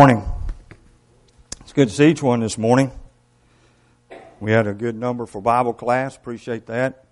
Morning. 0.00 0.22
It's 1.62 1.72
good 1.72 1.88
to 1.88 1.94
see 1.94 2.10
each 2.10 2.22
one 2.22 2.38
this 2.38 2.56
morning. 2.56 2.92
We 4.38 4.52
had 4.52 4.68
a 4.68 4.72
good 4.72 4.94
number 4.94 5.26
for 5.26 5.42
Bible 5.42 5.74
class. 5.74 6.14
Appreciate 6.16 6.66
that. 6.66 7.04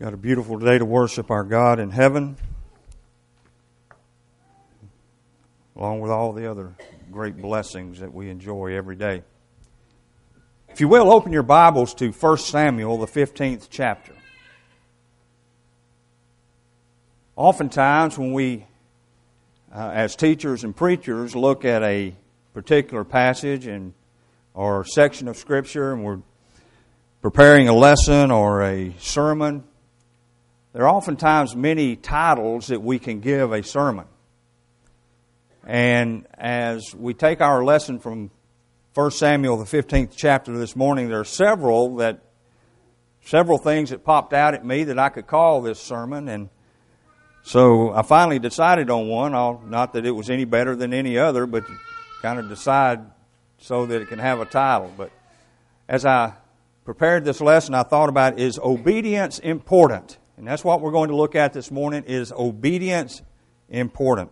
Got 0.00 0.12
a 0.12 0.16
beautiful 0.16 0.58
day 0.58 0.78
to 0.78 0.84
worship 0.84 1.30
our 1.30 1.44
God 1.44 1.78
in 1.78 1.90
heaven, 1.90 2.36
along 5.76 6.00
with 6.00 6.10
all 6.10 6.32
the 6.32 6.50
other 6.50 6.74
great 7.12 7.36
blessings 7.36 8.00
that 8.00 8.12
we 8.12 8.30
enjoy 8.30 8.74
every 8.74 8.96
day. 8.96 9.22
If 10.70 10.80
you 10.80 10.88
will, 10.88 11.12
open 11.12 11.30
your 11.30 11.44
Bibles 11.44 11.94
to 11.94 12.10
1 12.10 12.38
Samuel, 12.38 12.98
the 12.98 13.06
15th 13.06 13.68
chapter. 13.70 14.14
Oftentimes, 17.36 18.18
when 18.18 18.32
we 18.32 18.66
uh, 19.74 19.90
as 19.92 20.16
teachers 20.16 20.64
and 20.64 20.74
preachers 20.74 21.34
look 21.34 21.64
at 21.64 21.82
a 21.82 22.14
particular 22.54 23.04
passage 23.04 23.66
and 23.66 23.94
or 24.54 24.84
section 24.84 25.28
of 25.28 25.36
scripture 25.36 25.92
and 25.92 26.04
we're 26.04 26.20
preparing 27.22 27.68
a 27.68 27.74
lesson 27.74 28.30
or 28.30 28.62
a 28.62 28.92
sermon 28.98 29.64
there 30.72 30.84
are 30.84 30.88
oftentimes 30.88 31.56
many 31.56 31.96
titles 31.96 32.68
that 32.68 32.80
we 32.80 33.00
can 33.00 33.18
give 33.18 33.52
a 33.52 33.62
sermon. 33.64 34.06
And 35.66 36.26
as 36.34 36.94
we 36.94 37.12
take 37.12 37.40
our 37.40 37.64
lesson 37.64 37.98
from 37.98 38.30
1 38.94 39.10
samuel 39.10 39.56
the 39.56 39.64
15th 39.64 40.12
chapter 40.16 40.56
this 40.56 40.74
morning 40.74 41.08
there 41.08 41.20
are 41.20 41.24
several 41.24 41.96
that 41.96 42.20
several 43.24 43.56
things 43.56 43.90
that 43.90 44.04
popped 44.04 44.32
out 44.32 44.52
at 44.52 44.64
me 44.64 44.82
that 44.82 44.98
i 44.98 45.08
could 45.08 45.28
call 45.28 45.62
this 45.62 45.78
sermon 45.78 46.28
and 46.28 46.48
so 47.42 47.92
I 47.92 48.02
finally 48.02 48.38
decided 48.38 48.90
on 48.90 49.08
one. 49.08 49.34
I'll, 49.34 49.62
not 49.66 49.94
that 49.94 50.04
it 50.06 50.10
was 50.10 50.30
any 50.30 50.44
better 50.44 50.76
than 50.76 50.92
any 50.92 51.18
other, 51.18 51.46
but 51.46 51.64
kind 52.22 52.38
of 52.38 52.48
decide 52.48 53.00
so 53.58 53.86
that 53.86 54.02
it 54.02 54.08
can 54.08 54.18
have 54.18 54.40
a 54.40 54.44
title. 54.44 54.92
But 54.96 55.10
as 55.88 56.04
I 56.04 56.34
prepared 56.84 57.24
this 57.24 57.40
lesson, 57.40 57.74
I 57.74 57.82
thought 57.82 58.08
about 58.08 58.38
is 58.38 58.58
obedience 58.58 59.38
important? 59.38 60.18
And 60.36 60.46
that's 60.46 60.64
what 60.64 60.80
we're 60.80 60.92
going 60.92 61.08
to 61.10 61.16
look 61.16 61.34
at 61.34 61.52
this 61.52 61.70
morning. 61.70 62.04
Is 62.04 62.32
obedience 62.32 63.22
important? 63.68 64.30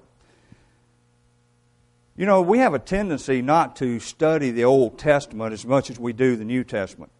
You 2.16 2.26
know, 2.26 2.42
we 2.42 2.58
have 2.58 2.74
a 2.74 2.78
tendency 2.78 3.42
not 3.42 3.76
to 3.76 4.00
study 4.00 4.50
the 4.50 4.64
Old 4.64 4.98
Testament 4.98 5.52
as 5.52 5.64
much 5.64 5.88
as 5.88 6.00
we 6.00 6.12
do 6.12 6.34
the 6.34 6.44
New 6.44 6.64
Testament. 6.64 7.12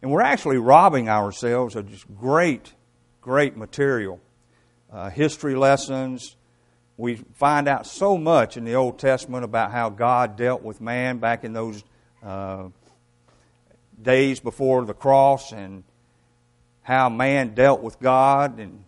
And 0.00 0.12
we're 0.12 0.22
actually 0.22 0.58
robbing 0.58 1.08
ourselves 1.08 1.74
of 1.74 1.90
just 1.90 2.06
great, 2.14 2.72
great 3.20 3.56
material 3.56 4.20
uh, 4.94 5.10
history 5.10 5.56
lessons. 5.56 6.36
We 6.96 7.16
find 7.16 7.66
out 7.66 7.86
so 7.86 8.16
much 8.16 8.56
in 8.56 8.64
the 8.64 8.76
Old 8.76 9.00
Testament 9.00 9.44
about 9.44 9.72
how 9.72 9.90
God 9.90 10.36
dealt 10.36 10.62
with 10.62 10.80
man 10.80 11.18
back 11.18 11.42
in 11.42 11.52
those 11.52 11.82
uh, 12.22 12.68
days 14.00 14.38
before 14.38 14.84
the 14.84 14.94
cross 14.94 15.52
and 15.52 15.82
how 16.82 17.08
man 17.08 17.54
dealt 17.54 17.82
with 17.82 17.98
God 17.98 18.60
and 18.60 18.84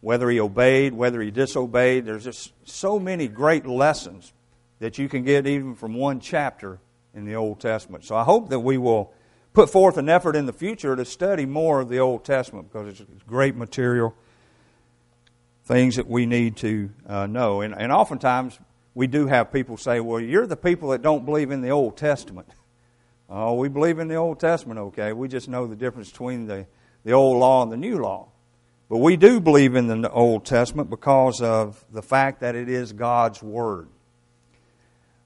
whether 0.00 0.28
he 0.28 0.40
obeyed, 0.40 0.92
whether 0.92 1.22
he 1.22 1.30
disobeyed. 1.30 2.04
There's 2.04 2.24
just 2.24 2.52
so 2.64 2.98
many 2.98 3.28
great 3.28 3.64
lessons 3.64 4.32
that 4.80 4.98
you 4.98 5.08
can 5.08 5.22
get 5.22 5.46
even 5.46 5.76
from 5.76 5.94
one 5.94 6.18
chapter 6.18 6.80
in 7.14 7.24
the 7.24 7.36
Old 7.36 7.60
Testament. 7.60 8.04
So 8.04 8.16
I 8.16 8.24
hope 8.24 8.48
that 8.50 8.60
we 8.60 8.76
will 8.76 9.12
put 9.52 9.70
forth 9.70 9.98
an 9.98 10.08
effort 10.08 10.34
in 10.34 10.46
the 10.46 10.52
future 10.52 10.96
to 10.96 11.04
study 11.04 11.46
more 11.46 11.80
of 11.80 11.88
the 11.88 12.00
Old 12.00 12.24
Testament 12.24 12.72
because 12.72 13.00
it's 13.00 13.22
great 13.22 13.54
material 13.54 14.16
things 15.64 15.96
that 15.96 16.06
we 16.06 16.26
need 16.26 16.56
to 16.58 16.90
uh, 17.06 17.26
know. 17.26 17.60
And, 17.62 17.74
and 17.74 17.90
oftentimes 17.90 18.58
we 18.94 19.06
do 19.06 19.26
have 19.26 19.52
people 19.52 19.76
say, 19.76 20.00
well, 20.00 20.20
you're 20.20 20.46
the 20.46 20.56
people 20.56 20.90
that 20.90 21.02
don't 21.02 21.24
believe 21.24 21.50
in 21.50 21.60
the 21.60 21.70
Old 21.70 21.96
Testament. 21.96 22.48
Oh, 23.26 23.54
we 23.54 23.70
believe 23.70 23.98
in 23.98 24.06
the 24.06 24.16
Old 24.16 24.38
Testament, 24.38 24.78
okay. 24.78 25.14
We 25.14 25.28
just 25.28 25.48
know 25.48 25.66
the 25.66 25.74
difference 25.74 26.10
between 26.10 26.46
the, 26.46 26.66
the 27.04 27.12
Old 27.12 27.38
Law 27.38 27.62
and 27.62 27.72
the 27.72 27.76
New 27.78 27.98
Law. 27.98 28.28
But 28.90 28.98
we 28.98 29.16
do 29.16 29.40
believe 29.40 29.74
in 29.74 29.86
the 29.86 30.10
Old 30.10 30.44
Testament 30.44 30.90
because 30.90 31.40
of 31.40 31.82
the 31.90 32.02
fact 32.02 32.40
that 32.40 32.54
it 32.54 32.68
is 32.68 32.92
God's 32.92 33.42
Word. 33.42 33.88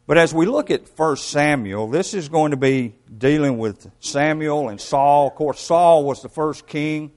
But 0.07 0.17
as 0.17 0.33
we 0.33 0.47
look 0.47 0.71
at 0.71 0.89
1 0.97 1.17
Samuel, 1.17 1.89
this 1.89 2.15
is 2.15 2.29
going 2.29 2.53
to 2.53 2.57
be 2.57 2.95
dealing 3.19 3.59
with 3.59 3.91
Samuel 3.99 4.69
and 4.69 4.81
Saul. 4.81 5.27
Of 5.27 5.35
course, 5.35 5.61
Saul 5.61 6.05
was 6.05 6.23
the 6.23 6.29
first 6.29 6.69
king 6.69 7.11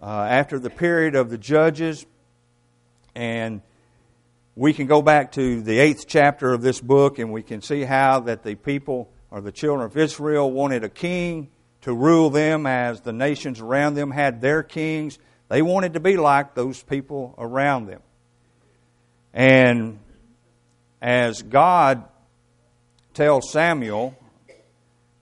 uh, 0.00 0.06
after 0.06 0.58
the 0.58 0.70
period 0.70 1.16
of 1.16 1.30
the 1.30 1.38
judges. 1.38 2.04
And 3.14 3.62
we 4.56 4.72
can 4.72 4.86
go 4.86 5.02
back 5.02 5.32
to 5.32 5.62
the 5.62 5.78
eighth 5.78 6.06
chapter 6.06 6.52
of 6.52 6.62
this 6.62 6.80
book 6.80 7.18
and 7.18 7.32
we 7.32 7.42
can 7.42 7.60
see 7.60 7.82
how 7.82 8.20
that 8.20 8.42
the 8.42 8.54
people 8.54 9.10
or 9.30 9.40
the 9.40 9.52
children 9.52 9.84
of 9.84 9.96
Israel 9.96 10.50
wanted 10.50 10.84
a 10.84 10.88
king 10.88 11.50
to 11.82 11.92
rule 11.92 12.30
them 12.30 12.66
as 12.66 13.00
the 13.00 13.12
nations 13.12 13.60
around 13.60 13.94
them 13.94 14.10
had 14.10 14.40
their 14.40 14.62
kings. 14.62 15.18
They 15.48 15.60
wanted 15.60 15.94
to 15.94 16.00
be 16.00 16.16
like 16.16 16.54
those 16.54 16.82
people 16.82 17.34
around 17.36 17.86
them. 17.86 18.00
And 19.32 19.98
as 21.02 21.42
God 21.42 22.04
tells 23.12 23.50
Samuel 23.50 24.16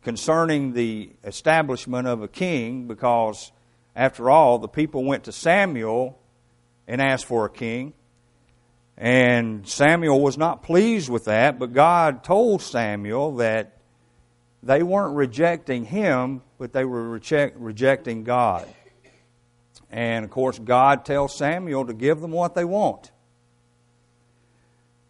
concerning 0.03 0.75
the 0.75 1.11
establishment 1.25 2.07
of 2.07 2.23
a 2.23 2.29
king, 2.29 2.87
because 2.87 3.51
after 3.97 4.31
all, 4.31 4.59
the 4.59 4.69
people 4.69 5.05
went 5.05 5.25
to 5.25 5.33
Samuel 5.33 6.19
and 6.87 7.01
asked 7.01 7.27
for 7.27 7.47
a 7.47 7.51
king. 7.51 7.95
And 8.97 9.67
Samuel 9.67 10.21
was 10.21 10.37
not 10.37 10.63
pleased 10.63 11.09
with 11.09 11.25
that, 11.25 11.59
but 11.59 11.73
God 11.73 12.25
told 12.25 12.63
Samuel 12.63 13.37
that 13.37 13.79
they 14.63 14.83
weren't 14.83 15.17
rejecting 15.17 15.85
him, 15.85 16.43
but 16.59 16.73
they 16.73 16.85
were 16.85 17.09
reject, 17.09 17.59
rejecting 17.59 18.23
God. 18.23 18.69
And 19.91 20.25
of 20.25 20.31
course, 20.31 20.59
God 20.59 21.05
tells 21.05 21.37
Samuel 21.37 21.87
to 21.87 21.95
give 21.95 22.21
them 22.21 22.31
what 22.31 22.55
they 22.55 22.65
want. 22.65 23.11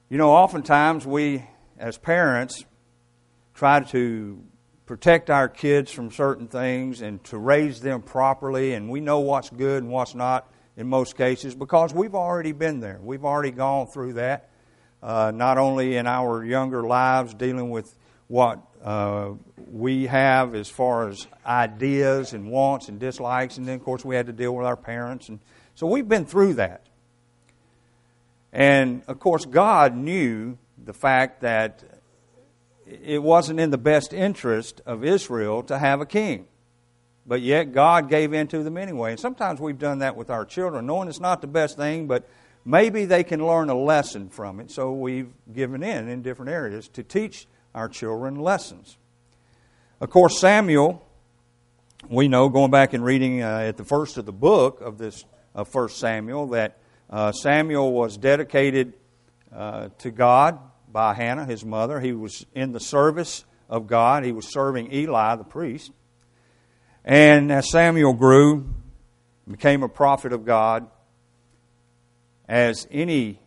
You 0.08 0.18
know, 0.18 0.30
oftentimes 0.30 1.06
we, 1.06 1.44
as 1.78 1.96
parents, 1.98 2.64
try 3.54 3.80
to 3.80 4.42
protect 4.86 5.30
our 5.30 5.48
kids 5.48 5.90
from 5.90 6.10
certain 6.10 6.48
things 6.48 7.00
and 7.00 7.22
to 7.24 7.38
raise 7.38 7.80
them 7.80 8.02
properly, 8.02 8.74
and 8.74 8.90
we 8.90 9.00
know 9.00 9.20
what's 9.20 9.48
good 9.50 9.82
and 9.82 9.92
what's 9.92 10.14
not 10.14 10.51
in 10.76 10.88
most 10.88 11.16
cases 11.16 11.54
because 11.54 11.92
we've 11.92 12.14
already 12.14 12.52
been 12.52 12.80
there. 12.80 12.98
We've 13.02 13.24
already 13.24 13.50
gone 13.50 13.86
through 13.86 14.14
that, 14.14 14.50
uh, 15.02 15.32
not 15.34 15.58
only 15.58 15.96
in 15.96 16.06
our 16.06 16.44
younger 16.44 16.82
lives 16.82 17.34
dealing 17.34 17.70
with 17.70 17.94
what 18.28 18.60
uh, 18.82 19.32
we 19.70 20.06
have 20.06 20.54
as 20.54 20.68
far 20.68 21.08
as 21.08 21.26
ideas 21.46 22.32
and 22.32 22.50
wants 22.50 22.88
and 22.88 22.98
dislikes, 22.98 23.58
and 23.58 23.68
then, 23.68 23.76
of 23.76 23.84
course, 23.84 24.04
we 24.04 24.16
had 24.16 24.26
to 24.26 24.32
deal 24.32 24.54
with 24.56 24.66
our 24.66 24.76
parents. 24.76 25.28
And 25.28 25.40
so 25.74 25.86
we've 25.86 26.08
been 26.08 26.24
through 26.24 26.54
that. 26.54 26.86
And, 28.52 29.02
of 29.08 29.18
course, 29.18 29.44
God 29.44 29.94
knew 29.94 30.58
the 30.82 30.92
fact 30.92 31.42
that 31.42 31.82
it 32.86 33.22
wasn't 33.22 33.60
in 33.60 33.70
the 33.70 33.78
best 33.78 34.12
interest 34.12 34.80
of 34.84 35.04
Israel 35.04 35.62
to 35.64 35.78
have 35.78 36.00
a 36.00 36.06
king. 36.06 36.46
But 37.26 37.40
yet 37.40 37.72
God 37.72 38.08
gave 38.08 38.32
in 38.32 38.48
to 38.48 38.62
them 38.62 38.76
anyway. 38.76 39.12
And 39.12 39.20
sometimes 39.20 39.60
we've 39.60 39.78
done 39.78 40.00
that 40.00 40.16
with 40.16 40.30
our 40.30 40.44
children, 40.44 40.86
knowing 40.86 41.08
it's 41.08 41.20
not 41.20 41.40
the 41.40 41.46
best 41.46 41.76
thing, 41.76 42.06
but 42.06 42.28
maybe 42.64 43.04
they 43.04 43.22
can 43.22 43.46
learn 43.46 43.70
a 43.70 43.74
lesson 43.74 44.28
from 44.28 44.58
it. 44.60 44.70
So 44.70 44.92
we've 44.92 45.32
given 45.52 45.82
in 45.82 46.08
in 46.08 46.22
different 46.22 46.50
areas 46.50 46.88
to 46.88 47.02
teach 47.02 47.46
our 47.74 47.88
children 47.88 48.36
lessons. 48.36 48.96
Of 50.00 50.10
course, 50.10 50.40
Samuel, 50.40 51.06
we 52.08 52.26
know, 52.26 52.48
going 52.48 52.72
back 52.72 52.92
and 52.92 53.04
reading 53.04 53.42
uh, 53.42 53.58
at 53.58 53.76
the 53.76 53.84
first 53.84 54.18
of 54.18 54.26
the 54.26 54.32
book 54.32 54.80
of 54.80 54.98
this 54.98 55.24
of 55.54 55.68
First 55.68 55.98
Samuel, 55.98 56.48
that 56.48 56.78
uh, 57.10 57.30
Samuel 57.30 57.92
was 57.92 58.16
dedicated 58.16 58.94
uh, 59.54 59.90
to 59.98 60.10
God 60.10 60.58
by 60.90 61.14
Hannah, 61.14 61.44
his 61.44 61.64
mother. 61.64 62.00
He 62.00 62.12
was 62.12 62.46
in 62.54 62.72
the 62.72 62.80
service 62.80 63.44
of 63.68 63.86
God. 63.86 64.24
He 64.24 64.32
was 64.32 64.50
serving 64.50 64.92
Eli, 64.92 65.36
the 65.36 65.44
priest. 65.44 65.92
And 67.04 67.50
as 67.50 67.70
Samuel 67.70 68.12
grew, 68.12 68.66
became 69.50 69.82
a 69.82 69.88
prophet 69.88 70.32
of 70.32 70.44
God, 70.44 70.88
as 72.48 72.86
any 72.90 73.40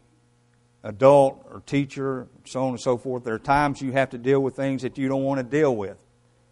adult 0.84 1.46
or 1.50 1.62
teacher, 1.66 2.28
so 2.46 2.64
on 2.64 2.70
and 2.70 2.80
so 2.80 2.98
forth, 2.98 3.24
there 3.24 3.34
are 3.34 3.40
times 3.40 3.82
you 3.82 3.92
have 3.92 4.10
to 4.12 4.18
deal 4.18 4.40
with 4.40 4.56
things 4.56 4.82
that 4.82 4.98
you 4.98 5.08
don't 5.08 5.24
want 5.24 5.40
to 5.40 5.44
deal 5.44 5.76
with. 5.76 5.98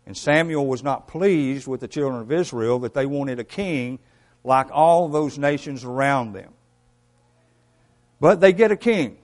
And 0.05 0.17
Samuel 0.17 0.65
was 0.67 0.83
not 0.83 1.07
pleased 1.07 1.67
with 1.67 1.79
the 1.79 1.87
children 1.87 2.21
of 2.21 2.31
Israel 2.31 2.79
that 2.79 2.93
they 2.93 3.05
wanted 3.05 3.39
a 3.39 3.43
king 3.43 3.99
like 4.43 4.67
all 4.71 5.07
those 5.07 5.37
nations 5.37 5.83
around 5.83 6.33
them. 6.33 6.53
But 8.19 8.41
they 8.41 8.53
get 8.53 8.71
a 8.71 8.77
king. 8.77 9.17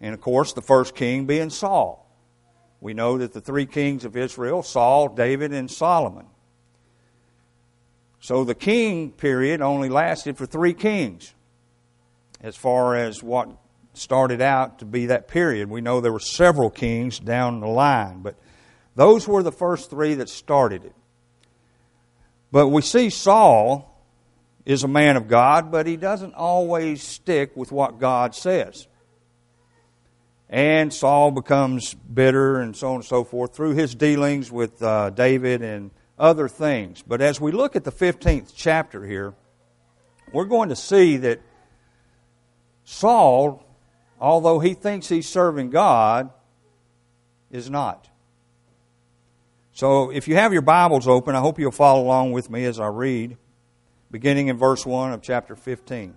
And 0.00 0.14
of 0.14 0.20
course, 0.20 0.52
the 0.52 0.62
first 0.62 0.94
king 0.94 1.26
being 1.26 1.50
Saul. 1.50 1.98
We 2.80 2.94
know 2.94 3.18
that 3.18 3.32
the 3.32 3.40
three 3.40 3.66
kings 3.66 4.04
of 4.04 4.16
Israel, 4.16 4.62
Saul, 4.62 5.08
David, 5.08 5.52
and 5.52 5.70
Solomon. 5.70 6.26
So 8.22 8.44
the 8.44 8.54
king 8.54 9.10
period 9.10 9.60
only 9.60 9.88
lasted 9.88 10.38
for 10.38 10.46
three 10.46 10.74
kings 10.74 11.34
as 12.40 12.54
far 12.54 12.94
as 12.94 13.20
what 13.20 13.48
started 13.94 14.40
out 14.40 14.78
to 14.78 14.84
be 14.84 15.06
that 15.06 15.26
period. 15.26 15.68
We 15.68 15.80
know 15.80 16.00
there 16.00 16.12
were 16.12 16.20
several 16.20 16.70
kings 16.70 17.18
down 17.18 17.58
the 17.58 17.66
line, 17.66 18.22
but 18.22 18.36
those 18.94 19.26
were 19.26 19.42
the 19.42 19.50
first 19.50 19.90
three 19.90 20.14
that 20.14 20.28
started 20.28 20.84
it. 20.84 20.94
But 22.52 22.68
we 22.68 22.80
see 22.80 23.10
Saul 23.10 23.92
is 24.64 24.84
a 24.84 24.88
man 24.88 25.16
of 25.16 25.26
God, 25.26 25.72
but 25.72 25.88
he 25.88 25.96
doesn't 25.96 26.34
always 26.34 27.02
stick 27.02 27.56
with 27.56 27.72
what 27.72 27.98
God 27.98 28.36
says. 28.36 28.86
And 30.48 30.94
Saul 30.94 31.32
becomes 31.32 31.94
bitter 31.94 32.60
and 32.60 32.76
so 32.76 32.90
on 32.90 32.94
and 32.96 33.04
so 33.04 33.24
forth 33.24 33.52
through 33.52 33.72
his 33.72 33.96
dealings 33.96 34.52
with 34.52 34.80
uh, 34.80 35.10
David 35.10 35.62
and 35.62 35.90
other 36.22 36.48
things. 36.48 37.02
But 37.06 37.20
as 37.20 37.40
we 37.40 37.50
look 37.50 37.74
at 37.74 37.82
the 37.82 37.92
15th 37.92 38.52
chapter 38.54 39.04
here, 39.04 39.34
we're 40.32 40.44
going 40.44 40.68
to 40.68 40.76
see 40.76 41.16
that 41.18 41.40
Saul, 42.84 43.66
although 44.20 44.60
he 44.60 44.74
thinks 44.74 45.08
he's 45.08 45.28
serving 45.28 45.70
God, 45.70 46.30
is 47.50 47.68
not. 47.68 48.08
So 49.72 50.10
if 50.10 50.28
you 50.28 50.36
have 50.36 50.52
your 50.52 50.62
Bibles 50.62 51.08
open, 51.08 51.34
I 51.34 51.40
hope 51.40 51.58
you'll 51.58 51.72
follow 51.72 52.02
along 52.02 52.30
with 52.30 52.48
me 52.50 52.64
as 52.66 52.78
I 52.78 52.86
read, 52.86 53.36
beginning 54.10 54.46
in 54.46 54.56
verse 54.56 54.86
1 54.86 55.12
of 55.12 55.22
chapter 55.22 55.56
15. 55.56 56.14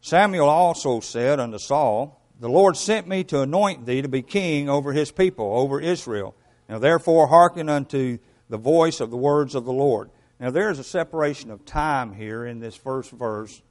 Samuel 0.00 0.48
also 0.48 1.00
said 1.00 1.40
unto 1.40 1.58
Saul, 1.58 2.20
The 2.38 2.48
Lord 2.48 2.76
sent 2.76 3.08
me 3.08 3.24
to 3.24 3.40
anoint 3.40 3.84
thee 3.84 4.00
to 4.00 4.08
be 4.08 4.22
king 4.22 4.68
over 4.68 4.92
his 4.92 5.10
people, 5.10 5.58
over 5.58 5.80
Israel. 5.80 6.36
Now 6.68 6.78
therefore 6.78 7.26
hearken 7.26 7.68
unto 7.68 8.18
the 8.48 8.58
voice 8.58 9.00
of 9.00 9.10
the 9.10 9.16
words 9.16 9.54
of 9.54 9.64
the 9.64 9.72
Lord. 9.72 10.10
Now 10.40 10.50
there 10.50 10.70
is 10.70 10.78
a 10.78 10.84
separation 10.84 11.50
of 11.50 11.64
time 11.64 12.12
here 12.12 12.44
in 12.44 12.60
this 12.60 12.74
first 12.74 13.10
verse 13.10 13.62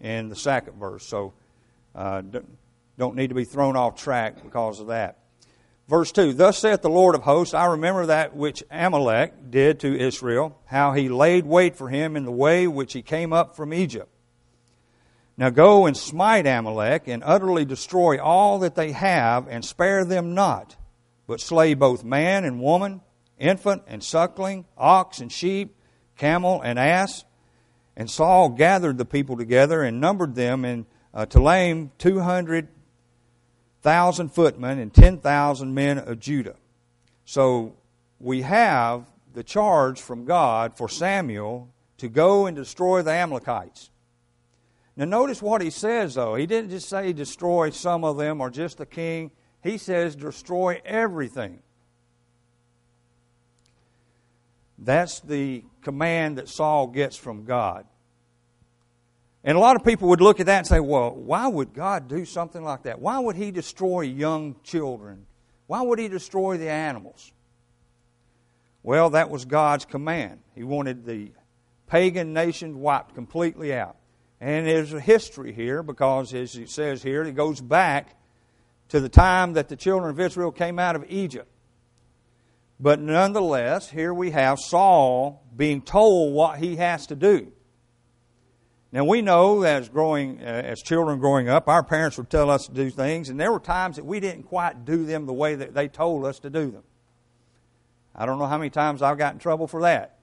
and 0.00 0.30
the 0.30 0.36
second 0.36 0.78
verse, 0.78 1.06
so 1.06 1.34
uh, 1.94 2.22
don't 2.98 3.16
need 3.16 3.28
to 3.28 3.34
be 3.34 3.44
thrown 3.44 3.76
off 3.76 4.00
track 4.00 4.42
because 4.42 4.80
of 4.80 4.88
that. 4.88 5.18
Verse 5.88 6.12
2 6.12 6.34
Thus 6.34 6.58
saith 6.58 6.82
the 6.82 6.88
Lord 6.88 7.14
of 7.16 7.22
hosts, 7.22 7.52
I 7.52 7.66
remember 7.66 8.06
that 8.06 8.36
which 8.36 8.62
Amalek 8.70 9.50
did 9.50 9.80
to 9.80 9.98
Israel, 9.98 10.56
how 10.66 10.92
he 10.92 11.08
laid 11.08 11.44
wait 11.44 11.76
for 11.76 11.88
him 11.88 12.16
in 12.16 12.24
the 12.24 12.30
way 12.30 12.66
which 12.66 12.92
he 12.92 13.02
came 13.02 13.32
up 13.32 13.56
from 13.56 13.74
Egypt. 13.74 14.08
Now 15.36 15.50
go 15.50 15.86
and 15.86 15.96
smite 15.96 16.46
Amalek, 16.46 17.08
and 17.08 17.22
utterly 17.24 17.64
destroy 17.64 18.22
all 18.22 18.60
that 18.60 18.74
they 18.74 18.92
have, 18.92 19.48
and 19.48 19.64
spare 19.64 20.04
them 20.04 20.34
not, 20.34 20.76
but 21.26 21.40
slay 21.40 21.74
both 21.74 22.04
man 22.04 22.44
and 22.44 22.60
woman, 22.60 23.00
infant 23.40 23.82
and 23.88 24.04
suckling, 24.04 24.66
ox 24.78 25.18
and 25.18 25.32
sheep, 25.32 25.74
camel 26.16 26.60
and 26.62 26.78
ass. 26.78 27.24
And 27.96 28.08
Saul 28.08 28.50
gathered 28.50 28.98
the 28.98 29.04
people 29.04 29.36
together 29.36 29.82
and 29.82 30.00
numbered 30.00 30.34
them 30.34 30.64
in 30.64 30.86
uh, 31.12 31.26
Telaim 31.26 31.90
200 31.98 32.68
thousand 33.82 34.28
footmen 34.28 34.78
and 34.78 34.92
ten 34.92 35.18
thousand 35.18 35.74
men 35.74 35.98
of 35.98 36.20
Judah. 36.20 36.56
So 37.24 37.76
we 38.18 38.42
have 38.42 39.06
the 39.32 39.42
charge 39.42 40.00
from 40.00 40.24
God 40.24 40.76
for 40.76 40.88
Samuel 40.88 41.68
to 41.98 42.08
go 42.08 42.46
and 42.46 42.56
destroy 42.56 43.02
the 43.02 43.12
Amalekites. 43.12 43.90
Now, 44.96 45.04
notice 45.04 45.40
what 45.40 45.62
he 45.62 45.70
says, 45.70 46.14
though. 46.14 46.34
He 46.34 46.46
didn't 46.46 46.70
just 46.70 46.88
say 46.88 47.12
destroy 47.12 47.70
some 47.70 48.04
of 48.04 48.18
them 48.18 48.40
or 48.40 48.50
just 48.50 48.78
the 48.78 48.86
king, 48.86 49.30
he 49.62 49.78
says 49.78 50.16
destroy 50.16 50.80
everything. 50.84 51.60
That's 54.80 55.20
the 55.20 55.64
command 55.82 56.38
that 56.38 56.48
Saul 56.48 56.86
gets 56.86 57.16
from 57.16 57.44
God. 57.44 57.84
And 59.44 59.56
a 59.56 59.60
lot 59.60 59.76
of 59.76 59.84
people 59.84 60.08
would 60.08 60.20
look 60.20 60.40
at 60.40 60.46
that 60.46 60.58
and 60.58 60.66
say, 60.66 60.80
well, 60.80 61.14
why 61.14 61.46
would 61.48 61.72
God 61.72 62.08
do 62.08 62.24
something 62.24 62.62
like 62.62 62.82
that? 62.82 63.00
Why 63.00 63.18
would 63.18 63.36
He 63.36 63.50
destroy 63.50 64.02
young 64.02 64.56
children? 64.62 65.26
Why 65.66 65.82
would 65.82 65.98
He 65.98 66.08
destroy 66.08 66.58
the 66.58 66.68
animals? 66.68 67.32
Well, 68.82 69.10
that 69.10 69.30
was 69.30 69.44
God's 69.44 69.84
command. 69.84 70.40
He 70.54 70.62
wanted 70.62 71.04
the 71.04 71.32
pagan 71.86 72.32
nations 72.32 72.74
wiped 72.74 73.14
completely 73.14 73.74
out. 73.74 73.96
And 74.40 74.66
there's 74.66 74.94
a 74.94 75.00
history 75.00 75.52
here 75.52 75.82
because, 75.82 76.32
as 76.32 76.56
it 76.56 76.70
says 76.70 77.02
here, 77.02 77.22
it 77.22 77.34
goes 77.34 77.60
back 77.60 78.16
to 78.88 79.00
the 79.00 79.08
time 79.08 79.54
that 79.54 79.68
the 79.68 79.76
children 79.76 80.10
of 80.10 80.18
Israel 80.18 80.50
came 80.50 80.78
out 80.78 80.96
of 80.96 81.04
Egypt. 81.08 81.50
But 82.80 82.98
nonetheless, 82.98 83.90
here 83.90 84.14
we 84.14 84.30
have 84.30 84.58
Saul 84.58 85.44
being 85.54 85.82
told 85.82 86.32
what 86.32 86.58
he 86.58 86.76
has 86.76 87.06
to 87.08 87.14
do. 87.14 87.52
Now 88.90 89.04
we 89.04 89.20
know 89.20 89.62
as 89.62 89.88
growing 89.90 90.40
uh, 90.40 90.44
as 90.44 90.80
children 90.80 91.20
growing 91.20 91.48
up, 91.48 91.68
our 91.68 91.82
parents 91.84 92.16
would 92.16 92.30
tell 92.30 92.50
us 92.50 92.66
to 92.66 92.72
do 92.72 92.90
things, 92.90 93.28
and 93.28 93.38
there 93.38 93.52
were 93.52 93.60
times 93.60 93.96
that 93.96 94.04
we 94.06 94.18
didn't 94.18 94.44
quite 94.44 94.84
do 94.86 95.04
them 95.04 95.26
the 95.26 95.32
way 95.32 95.54
that 95.54 95.74
they 95.74 95.88
told 95.88 96.24
us 96.24 96.38
to 96.40 96.50
do 96.50 96.70
them. 96.70 96.82
I 98.16 98.26
don't 98.26 98.38
know 98.38 98.46
how 98.46 98.58
many 98.58 98.70
times 98.70 99.02
I've 99.02 99.18
got 99.18 99.34
in 99.34 99.38
trouble 99.38 99.68
for 99.68 99.82
that. 99.82 100.18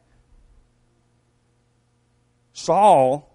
Saul 2.53 3.31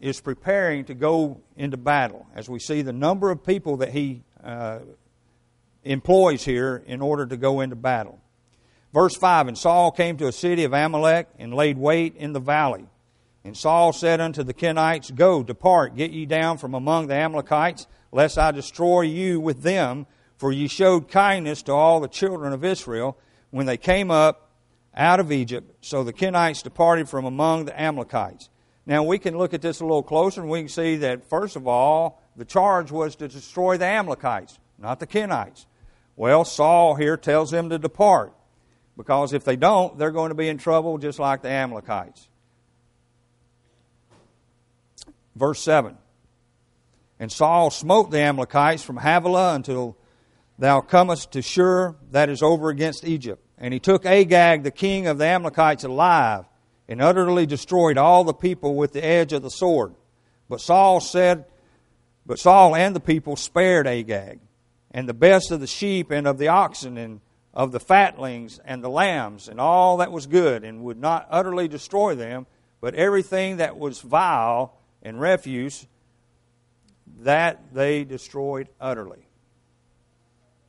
is 0.00 0.20
preparing 0.20 0.84
to 0.84 0.94
go 0.94 1.40
into 1.56 1.76
battle, 1.78 2.26
as 2.34 2.48
we 2.48 2.60
see 2.60 2.82
the 2.82 2.92
number 2.92 3.30
of 3.30 3.42
people 3.42 3.78
that 3.78 3.88
he 3.90 4.22
uh, 4.44 4.80
employs 5.84 6.44
here 6.44 6.82
in 6.86 7.00
order 7.00 7.26
to 7.26 7.36
go 7.36 7.60
into 7.60 7.76
battle. 7.76 8.20
Verse 8.92 9.16
5 9.16 9.48
And 9.48 9.58
Saul 9.58 9.90
came 9.90 10.16
to 10.18 10.28
a 10.28 10.32
city 10.32 10.64
of 10.64 10.72
Amalek 10.72 11.28
and 11.38 11.54
laid 11.54 11.78
wait 11.78 12.16
in 12.16 12.32
the 12.32 12.40
valley. 12.40 12.86
And 13.44 13.56
Saul 13.56 13.92
said 13.92 14.20
unto 14.20 14.42
the 14.42 14.54
Kenites, 14.54 15.14
Go, 15.14 15.42
depart, 15.42 15.96
get 15.96 16.10
ye 16.10 16.26
down 16.26 16.58
from 16.58 16.74
among 16.74 17.06
the 17.06 17.14
Amalekites, 17.14 17.86
lest 18.12 18.38
I 18.38 18.50
destroy 18.50 19.02
you 19.02 19.40
with 19.40 19.62
them. 19.62 20.06
For 20.36 20.52
ye 20.52 20.68
showed 20.68 21.08
kindness 21.08 21.62
to 21.62 21.72
all 21.72 21.98
the 21.98 22.08
children 22.08 22.52
of 22.52 22.64
Israel 22.64 23.18
when 23.50 23.66
they 23.66 23.76
came 23.76 24.10
up 24.10 24.50
out 24.94 25.20
of 25.20 25.32
Egypt. 25.32 25.72
So 25.80 26.04
the 26.04 26.12
Kenites 26.12 26.62
departed 26.62 27.08
from 27.08 27.24
among 27.24 27.64
the 27.64 27.80
Amalekites. 27.80 28.50
Now 28.86 29.02
we 29.02 29.18
can 29.18 29.36
look 29.36 29.52
at 29.52 29.62
this 29.62 29.80
a 29.80 29.84
little 29.84 30.02
closer 30.02 30.40
and 30.40 30.50
we 30.50 30.60
can 30.60 30.68
see 30.68 30.96
that, 30.96 31.28
first 31.28 31.56
of 31.56 31.66
all, 31.66 32.22
the 32.36 32.44
charge 32.44 32.90
was 32.90 33.16
to 33.16 33.28
destroy 33.28 33.76
the 33.76 33.84
Amalekites, 33.84 34.58
not 34.78 35.00
the 35.00 35.06
Kenites. 35.06 35.66
Well, 36.16 36.44
Saul 36.44 36.94
here 36.94 37.16
tells 37.16 37.50
them 37.50 37.70
to 37.70 37.78
depart 37.78 38.32
because 38.96 39.32
if 39.32 39.44
they 39.44 39.56
don't, 39.56 39.96
they're 39.98 40.10
going 40.10 40.30
to 40.30 40.34
be 40.34 40.48
in 40.48 40.58
trouble 40.58 40.98
just 40.98 41.18
like 41.18 41.42
the 41.42 41.48
Amalekites. 41.48 42.28
Verse 45.36 45.60
7 45.60 45.96
And 47.20 47.30
Saul 47.30 47.70
smote 47.70 48.10
the 48.10 48.20
Amalekites 48.20 48.82
from 48.82 48.96
Havilah 48.96 49.54
until 49.54 49.96
thou 50.58 50.80
comest 50.80 51.32
to 51.32 51.42
Shur, 51.42 51.94
that 52.10 52.28
is 52.28 52.42
over 52.42 52.68
against 52.70 53.06
Egypt. 53.06 53.42
And 53.56 53.72
he 53.72 53.80
took 53.80 54.04
Agag, 54.04 54.64
the 54.64 54.70
king 54.70 55.06
of 55.06 55.18
the 55.18 55.26
Amalekites, 55.26 55.84
alive, 55.84 56.44
and 56.88 57.00
utterly 57.00 57.46
destroyed 57.46 57.98
all 57.98 58.24
the 58.24 58.34
people 58.34 58.74
with 58.74 58.92
the 58.92 59.04
edge 59.04 59.32
of 59.32 59.42
the 59.42 59.50
sword. 59.50 59.94
But 60.48 60.60
Saul 60.60 61.00
said, 61.00 61.44
But 62.26 62.38
Saul 62.38 62.74
and 62.74 62.96
the 62.96 63.00
people 63.00 63.36
spared 63.36 63.86
Agag, 63.86 64.40
and 64.90 65.08
the 65.08 65.14
best 65.14 65.50
of 65.50 65.60
the 65.60 65.66
sheep 65.66 66.10
and 66.10 66.26
of 66.26 66.38
the 66.38 66.48
oxen, 66.48 66.96
and 66.96 67.20
of 67.54 67.72
the 67.72 67.80
fatlings 67.80 68.60
and 68.64 68.82
the 68.82 68.88
lambs, 68.88 69.48
and 69.48 69.60
all 69.60 69.96
that 69.98 70.12
was 70.12 70.26
good, 70.26 70.64
and 70.64 70.82
would 70.82 70.98
not 70.98 71.26
utterly 71.30 71.68
destroy 71.68 72.14
them, 72.14 72.46
but 72.80 72.94
everything 72.94 73.56
that 73.56 73.76
was 73.76 74.00
vile 74.00 74.78
and 75.02 75.20
refuse, 75.20 75.86
that 77.20 77.74
they 77.74 78.04
destroyed 78.04 78.68
utterly. 78.80 79.26